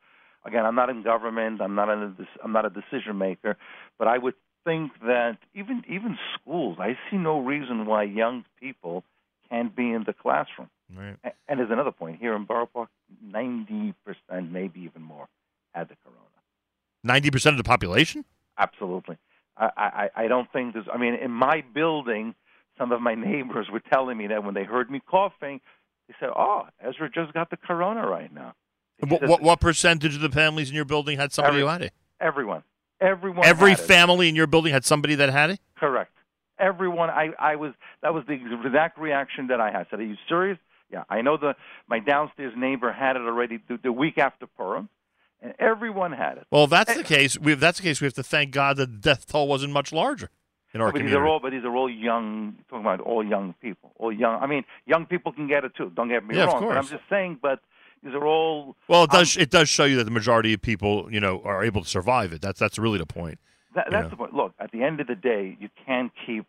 Again, 0.46 0.66
I'm 0.66 0.76
not 0.76 0.90
in 0.90 1.02
government. 1.02 1.60
I'm 1.60 1.76
not 1.76 1.90
a, 1.90 2.14
I'm 2.44 2.52
not 2.52 2.66
a 2.66 2.70
decision 2.70 3.18
maker, 3.18 3.58
but 3.98 4.08
I 4.08 4.18
would 4.18 4.36
think 4.64 4.92
that 5.02 5.38
even 5.54 5.84
even 5.90 6.18
schools, 6.40 6.78
I 6.80 6.98
see 7.10 7.18
no 7.18 7.40
reason 7.40 7.86
why 7.86 8.04
young 8.04 8.46
people 8.60 9.04
can't 9.50 9.76
be 9.76 9.92
in 9.92 10.04
the 10.06 10.14
classroom. 10.14 10.70
Right. 10.96 11.16
And 11.48 11.60
there's 11.60 11.72
another 11.72 11.92
point 11.92 12.20
here 12.20 12.36
in 12.36 12.46
Borough 12.46 12.68
Park: 12.68 12.90
ninety 13.24 13.94
percent, 14.06 14.52
maybe 14.52 14.82
even 14.82 15.02
more, 15.02 15.28
had 15.74 15.90
the 15.90 15.96
corona. 16.04 16.20
Ninety 17.04 17.32
percent 17.32 17.54
of 17.54 17.58
the 17.58 17.68
population. 17.68 18.26
Absolutely. 18.58 19.18
I, 19.58 19.70
I 19.78 20.24
I 20.24 20.28
don't 20.28 20.52
think 20.52 20.74
there's. 20.74 20.88
I 20.94 20.98
mean, 20.98 21.16
in 21.16 21.32
my 21.32 21.64
building, 21.74 22.36
some 22.78 22.92
of 22.92 23.02
my 23.02 23.16
neighbors 23.16 23.68
were 23.72 23.80
telling 23.82 24.18
me 24.18 24.28
that 24.28 24.44
when 24.44 24.54
they 24.54 24.64
heard 24.64 24.90
me 24.92 25.02
coughing, 25.10 25.62
he 26.08 26.14
said, 26.20 26.30
"Oh, 26.36 26.68
Ezra 26.82 27.10
just 27.10 27.34
got 27.34 27.50
the 27.50 27.58
corona 27.58 28.08
right 28.08 28.34
now." 28.34 28.54
What, 29.00 29.20
said, 29.20 29.30
what, 29.30 29.42
what 29.42 29.60
percentage 29.60 30.16
of 30.16 30.22
the 30.22 30.30
families 30.30 30.70
in 30.70 30.76
your 30.76 30.86
building 30.86 31.18
had 31.18 31.34
somebody 31.34 31.58
every, 31.58 31.62
who 31.62 31.68
had 31.68 31.82
it? 31.82 31.94
Everyone. 32.20 32.64
Everyone. 33.02 33.46
Every 33.46 33.76
family 33.76 34.30
in 34.30 34.36
your 34.36 34.48
building 34.48 34.72
had 34.72 34.86
somebody 34.86 35.16
that 35.16 35.30
had 35.30 35.50
it. 35.50 35.60
Correct. 35.78 36.12
Everyone. 36.58 37.10
I 37.10 37.32
I 37.38 37.56
was. 37.56 37.74
That 38.02 38.14
was 38.14 38.24
the 38.28 38.34
exact 38.34 38.98
reaction 38.98 39.48
that 39.48 39.60
I 39.60 39.72
had. 39.72 39.88
I 39.88 39.88
said, 39.90 40.00
"Are 40.00 40.04
you 40.04 40.16
serious?" 40.30 40.58
Yeah, 40.92 41.04
I 41.10 41.22
know 41.22 41.38
the 41.38 41.56
my 41.88 42.00
downstairs 42.00 42.54
neighbor 42.56 42.92
had 42.92 43.16
it 43.16 43.24
already 43.24 43.60
the, 43.68 43.78
the 43.84 43.92
week 43.92 44.18
after 44.18 44.48
Purim, 44.48 44.88
and 45.42 45.54
everyone 45.60 46.14
had 46.14 46.38
it. 46.38 46.48
Well, 46.52 46.66
if 46.66 46.70
that's 46.70 46.92
eh 46.92 46.98
the 46.98 47.04
case. 47.04 47.38
We, 47.38 47.54
if 47.54 47.60
that's 47.60 47.80
the 47.80 47.84
case, 47.84 48.00
we 48.00 48.06
have 48.06 48.14
to 48.14 48.24
thank 48.24 48.52
God 48.52 48.78
that 48.78 48.92
the 48.92 48.98
death 48.98 49.26
toll 49.26 49.48
wasn't 49.48 49.74
much 49.74 49.92
larger 49.92 50.30
in 50.76 50.82
our 50.82 50.88
but 50.88 51.00
community. 51.00 51.16
These 51.16 51.18
are 51.18 51.28
all, 51.28 51.40
but 51.40 51.52
these 51.52 51.64
are 51.64 51.76
all 51.76 51.90
young. 51.90 52.56
Talking 52.70 52.86
about 52.86 53.00
all 53.00 53.26
young 53.26 53.56
people, 53.62 53.92
all 53.98 54.12
young. 54.12 54.44
I 54.44 54.46
mean, 54.46 54.66
young 54.86 55.06
people 55.06 55.32
can 55.32 55.48
get 55.48 55.64
it 55.64 55.74
too. 55.76 55.92
Don't 55.96 56.10
get 56.10 56.28
me 56.28 56.36
yeah, 56.36 56.44
wrong. 56.44 56.56
Of 56.56 56.60
course. 56.60 56.76
But 56.76 56.78
I'm 56.78 56.88
just 56.88 57.10
saying. 57.10 57.40
But 57.42 57.62
these 58.04 58.14
are 58.14 58.28
all. 58.28 58.76
Well, 58.90 59.06
it 59.06 59.10
does. 59.10 59.38
Um, 59.38 59.44
it 59.44 59.50
does 59.50 59.70
show 59.70 59.86
you 59.86 59.96
that 59.96 60.04
the 60.04 60.12
majority 60.12 60.54
of 60.54 60.62
people, 60.62 61.08
you 61.12 61.22
know, 61.22 61.42
are 61.46 61.64
able 61.64 61.82
to 61.82 61.88
survive 61.90 62.34
it. 62.34 62.42
That's 62.42 62.60
that's 62.60 62.78
really 62.78 63.00
the 63.00 63.06
point. 63.06 63.40
That, 63.74 63.88
that's 63.90 64.10
the 64.10 64.18
point. 64.18 64.34
Look, 64.34 64.54
at 64.60 64.72
the 64.72 64.84
end 64.84 65.00
of 65.00 65.08
the 65.08 65.16
day, 65.16 65.58
you 65.60 65.70
can't 65.86 66.12
keep 66.26 66.46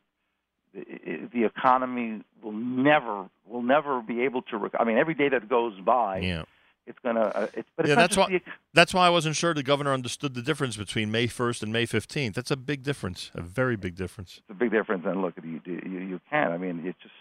the, 0.74 1.28
the 1.32 1.44
economy 1.44 2.22
will 2.42 2.52
never 2.52 3.28
will 3.46 3.62
never 3.62 4.02
be 4.02 4.22
able 4.22 4.42
to. 4.42 4.56
Rec- 4.56 4.74
I 4.78 4.84
mean, 4.84 4.98
every 4.98 5.14
day 5.14 5.28
that 5.28 5.48
goes 5.48 5.78
by. 5.80 6.18
Yeah 6.18 6.44
it's 6.86 6.98
gonna. 7.04 7.20
Uh, 7.20 7.46
it's, 7.54 7.68
but 7.76 7.86
yeah, 7.86 7.92
it's 7.92 8.00
that's 8.00 8.16
why. 8.16 8.28
The, 8.28 8.40
that's 8.74 8.94
why 8.94 9.06
I 9.06 9.10
wasn't 9.10 9.36
sure 9.36 9.54
the 9.54 9.62
governor 9.62 9.92
understood 9.92 10.34
the 10.34 10.42
difference 10.42 10.76
between 10.76 11.10
May 11.10 11.26
first 11.26 11.62
and 11.62 11.72
May 11.72 11.86
fifteenth. 11.86 12.34
That's 12.34 12.50
a 12.50 12.56
big 12.56 12.82
difference, 12.82 13.30
a 13.34 13.42
very 13.42 13.76
big 13.76 13.96
difference. 13.96 14.40
It's 14.48 14.50
a 14.50 14.54
big 14.54 14.70
difference, 14.70 15.04
and 15.06 15.22
look, 15.22 15.34
you 15.42 15.60
you, 15.64 16.00
you 16.00 16.20
can't. 16.30 16.52
I 16.52 16.58
mean, 16.58 16.82
it's 16.84 16.98
just. 17.02 17.14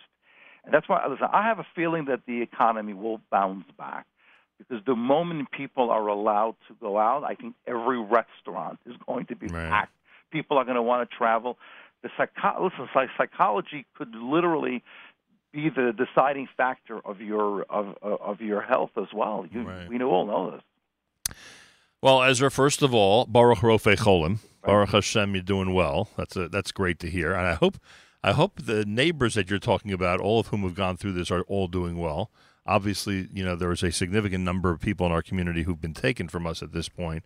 And 0.63 0.73
that's 0.73 0.89
why. 0.89 1.06
Listen, 1.08 1.28
I 1.32 1.43
have 1.43 1.60
a 1.60 1.67
feeling 1.75 2.06
that 2.06 2.21
the 2.25 2.41
economy 2.41 2.93
will 2.93 3.21
bounce 3.32 3.65
back 3.78 4.06
because 4.58 4.84
the 4.86 4.95
moment 4.95 5.51
people 5.51 5.91
are 5.91 6.08
allowed 6.08 6.56
to 6.67 6.75
go 6.80 6.97
out, 6.97 7.23
I 7.23 7.36
think 7.36 7.56
every 7.67 7.99
restaurant 7.99 8.80
is 8.86 8.95
going 9.06 9.25
to 9.28 9.36
be 9.36 9.47
right. 9.47 9.69
packed. 9.69 9.93
People 10.32 10.58
are 10.58 10.63
going 10.63 10.75
to 10.75 10.82
want 10.82 11.10
to 11.10 11.15
travel. 11.15 11.58
The 12.04 12.10
psycho- 12.17 12.63
listen, 12.63 12.88
psychology 13.17 13.86
could 13.97 14.13
literally 14.15 14.84
be 15.55 15.69
the 15.69 15.93
deciding 15.93 16.47
factor 16.57 16.99
of 17.05 17.21
your 17.21 17.63
of 17.69 17.95
of 18.01 18.41
your 18.41 18.61
health 18.61 18.91
as 18.97 19.07
well. 19.13 19.45
You, 19.49 19.63
right. 19.63 19.87
We 19.89 20.01
all 20.03 20.25
know 20.25 20.51
this. 20.51 21.35
Well, 22.01 22.21
Ezra, 22.21 22.51
first 22.51 22.81
of 22.81 22.93
all, 22.93 23.25
Baruch 23.25 23.59
Rofei 23.59 23.95
Cholim, 23.95 24.39
Baruch 24.63 24.89
Hashem, 24.89 25.33
you're 25.33 25.41
doing 25.41 25.73
well. 25.73 26.09
That's 26.17 26.35
a, 26.35 26.49
that's 26.49 26.71
great 26.71 26.99
to 26.99 27.09
hear, 27.09 27.33
and 27.33 27.47
I 27.47 27.53
hope 27.55 27.77
I 28.23 28.33
hope 28.33 28.61
the 28.61 28.85
neighbors 28.85 29.35
that 29.35 29.49
you're 29.49 29.59
talking 29.59 29.91
about, 29.91 30.19
all 30.19 30.41
of 30.41 30.47
whom 30.47 30.63
have 30.63 30.75
gone 30.75 30.97
through 30.97 31.13
this, 31.13 31.31
are 31.31 31.41
all 31.43 31.67
doing 31.67 31.97
well. 31.97 32.29
Obviously, 32.67 33.29
you 33.33 33.43
know 33.43 33.55
there 33.55 33.71
is 33.71 33.81
a 33.81 33.91
significant 33.91 34.43
number 34.43 34.69
of 34.71 34.81
people 34.81 35.05
in 35.05 35.11
our 35.11 35.21
community 35.21 35.63
who've 35.63 35.81
been 35.81 35.93
taken 35.93 36.27
from 36.27 36.45
us 36.45 36.61
at 36.61 36.73
this 36.73 36.89
point 36.89 37.25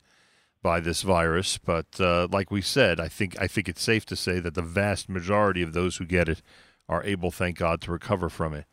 by 0.62 0.80
this 0.80 1.02
virus, 1.02 1.58
but 1.58 1.88
uh, 2.00 2.28
like 2.32 2.52
we 2.52 2.62
said, 2.62 3.00
I 3.00 3.08
think 3.08 3.42
I 3.42 3.48
think 3.48 3.68
it's 3.68 3.82
safe 3.82 4.06
to 4.08 4.16
say 4.16 4.40
that 4.40 4.54
the 4.54 4.62
vast 4.62 5.10
majority 5.10 5.62
of 5.64 5.74
those 5.74 5.98
who 5.98 6.06
get 6.06 6.30
it 6.30 6.42
are 6.90 7.04
able, 7.04 7.32
thank 7.32 7.58
God, 7.58 7.80
to 7.82 7.92
recover 7.92 8.28
from 8.28 8.54
it. 8.54 8.66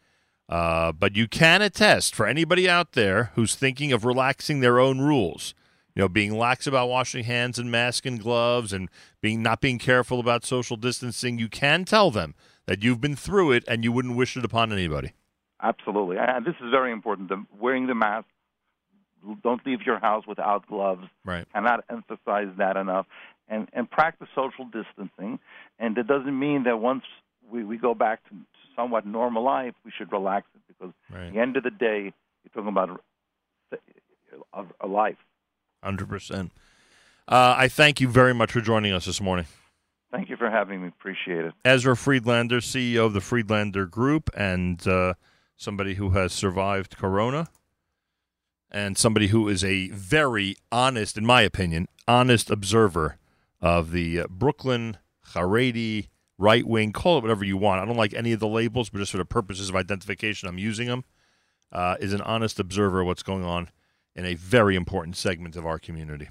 Uh, 0.48 0.90
but 0.92 1.14
you 1.14 1.28
can 1.28 1.60
attest 1.60 2.14
for 2.14 2.26
anybody 2.26 2.68
out 2.68 2.92
there 2.92 3.30
who's 3.34 3.54
thinking 3.54 3.92
of 3.92 4.04
relaxing 4.04 4.60
their 4.60 4.80
own 4.80 5.00
rules, 5.00 5.54
you 5.94 6.00
know, 6.00 6.08
being 6.08 6.36
lax 6.36 6.66
about 6.66 6.88
washing 6.88 7.24
hands 7.24 7.58
and 7.58 7.70
mask 7.70 8.06
and 8.06 8.20
gloves 8.20 8.72
and 8.72 8.88
being 9.20 9.42
not 9.42 9.60
being 9.60 9.78
careful 9.78 10.18
about 10.18 10.44
social 10.44 10.76
distancing, 10.76 11.38
you 11.38 11.48
can 11.48 11.84
tell 11.84 12.10
them 12.10 12.34
that 12.66 12.82
you've 12.82 13.00
been 13.00 13.16
through 13.16 13.52
it 13.52 13.64
and 13.68 13.84
you 13.84 13.92
wouldn't 13.92 14.16
wish 14.16 14.36
it 14.36 14.44
upon 14.44 14.72
anybody. 14.72 15.12
Absolutely. 15.62 16.16
And 16.18 16.44
this 16.44 16.54
is 16.62 16.70
very 16.70 16.92
important. 16.92 17.28
The, 17.28 17.44
wearing 17.58 17.86
the 17.86 17.94
mask, 17.94 18.26
don't 19.42 19.64
leave 19.66 19.82
your 19.82 19.98
house 19.98 20.24
without 20.28 20.66
gloves. 20.68 21.06
Right. 21.24 21.46
Cannot 21.52 21.84
emphasize 21.90 22.48
that 22.58 22.76
enough. 22.76 23.06
And, 23.48 23.68
and 23.72 23.90
practice 23.90 24.28
social 24.34 24.64
distancing. 24.64 25.38
And 25.78 25.96
it 25.98 26.06
doesn't 26.06 26.38
mean 26.38 26.64
that 26.64 26.78
once 26.78 27.04
we, 27.50 27.64
we 27.64 27.76
go 27.76 27.94
back 27.94 28.22
to 28.28 28.34
somewhat 28.74 29.06
normal 29.06 29.42
life, 29.42 29.74
we 29.84 29.92
should 29.96 30.12
relax 30.12 30.46
it 30.54 30.60
because 30.68 30.94
right. 31.10 31.28
at 31.28 31.34
the 31.34 31.40
end 31.40 31.56
of 31.56 31.62
the 31.62 31.70
day, 31.70 32.12
you're 32.44 32.52
talking 32.54 32.68
about 32.68 33.00
a, 34.52 34.64
a 34.80 34.86
life. 34.86 35.16
100%. 35.84 36.50
Uh, 37.28 37.54
I 37.58 37.68
thank 37.68 38.00
you 38.00 38.08
very 38.08 38.34
much 38.34 38.52
for 38.52 38.60
joining 38.60 38.92
us 38.92 39.06
this 39.06 39.20
morning. 39.20 39.46
Thank 40.12 40.28
you 40.28 40.36
for 40.36 40.50
having 40.50 40.82
me. 40.82 40.88
Appreciate 40.88 41.46
it. 41.46 41.54
Ezra 41.64 41.96
Friedlander, 41.96 42.60
CEO 42.60 43.06
of 43.06 43.12
the 43.12 43.20
Friedlander 43.20 43.86
Group, 43.86 44.30
and 44.36 44.86
uh, 44.86 45.14
somebody 45.56 45.94
who 45.94 46.10
has 46.10 46.32
survived 46.32 46.96
Corona, 46.96 47.48
and 48.70 48.96
somebody 48.96 49.28
who 49.28 49.48
is 49.48 49.64
a 49.64 49.88
very 49.88 50.56
honest, 50.70 51.18
in 51.18 51.26
my 51.26 51.42
opinion, 51.42 51.88
honest 52.06 52.50
observer 52.50 53.18
of 53.60 53.90
the 53.90 54.20
uh, 54.20 54.26
Brooklyn 54.28 54.98
Haredi 55.32 56.08
right 56.38 56.66
wing, 56.66 56.92
call 56.92 57.18
it 57.18 57.22
whatever 57.22 57.44
you 57.44 57.56
want. 57.56 57.80
I 57.80 57.84
don't 57.84 57.96
like 57.96 58.14
any 58.14 58.32
of 58.32 58.40
the 58.40 58.48
labels, 58.48 58.90
but 58.90 58.98
just 58.98 59.12
for 59.12 59.18
the 59.18 59.24
purposes 59.24 59.68
of 59.68 59.76
identification, 59.76 60.48
I'm 60.48 60.58
using 60.58 60.88
them. 60.88 61.04
Uh, 61.72 61.96
is 61.98 62.12
an 62.12 62.20
honest 62.20 62.60
observer 62.60 63.00
of 63.00 63.06
what's 63.06 63.24
going 63.24 63.44
on 63.44 63.68
in 64.14 64.24
a 64.24 64.34
very 64.34 64.76
important 64.76 65.16
segment 65.16 65.56
of 65.56 65.66
our 65.66 65.78
community. 65.78 66.28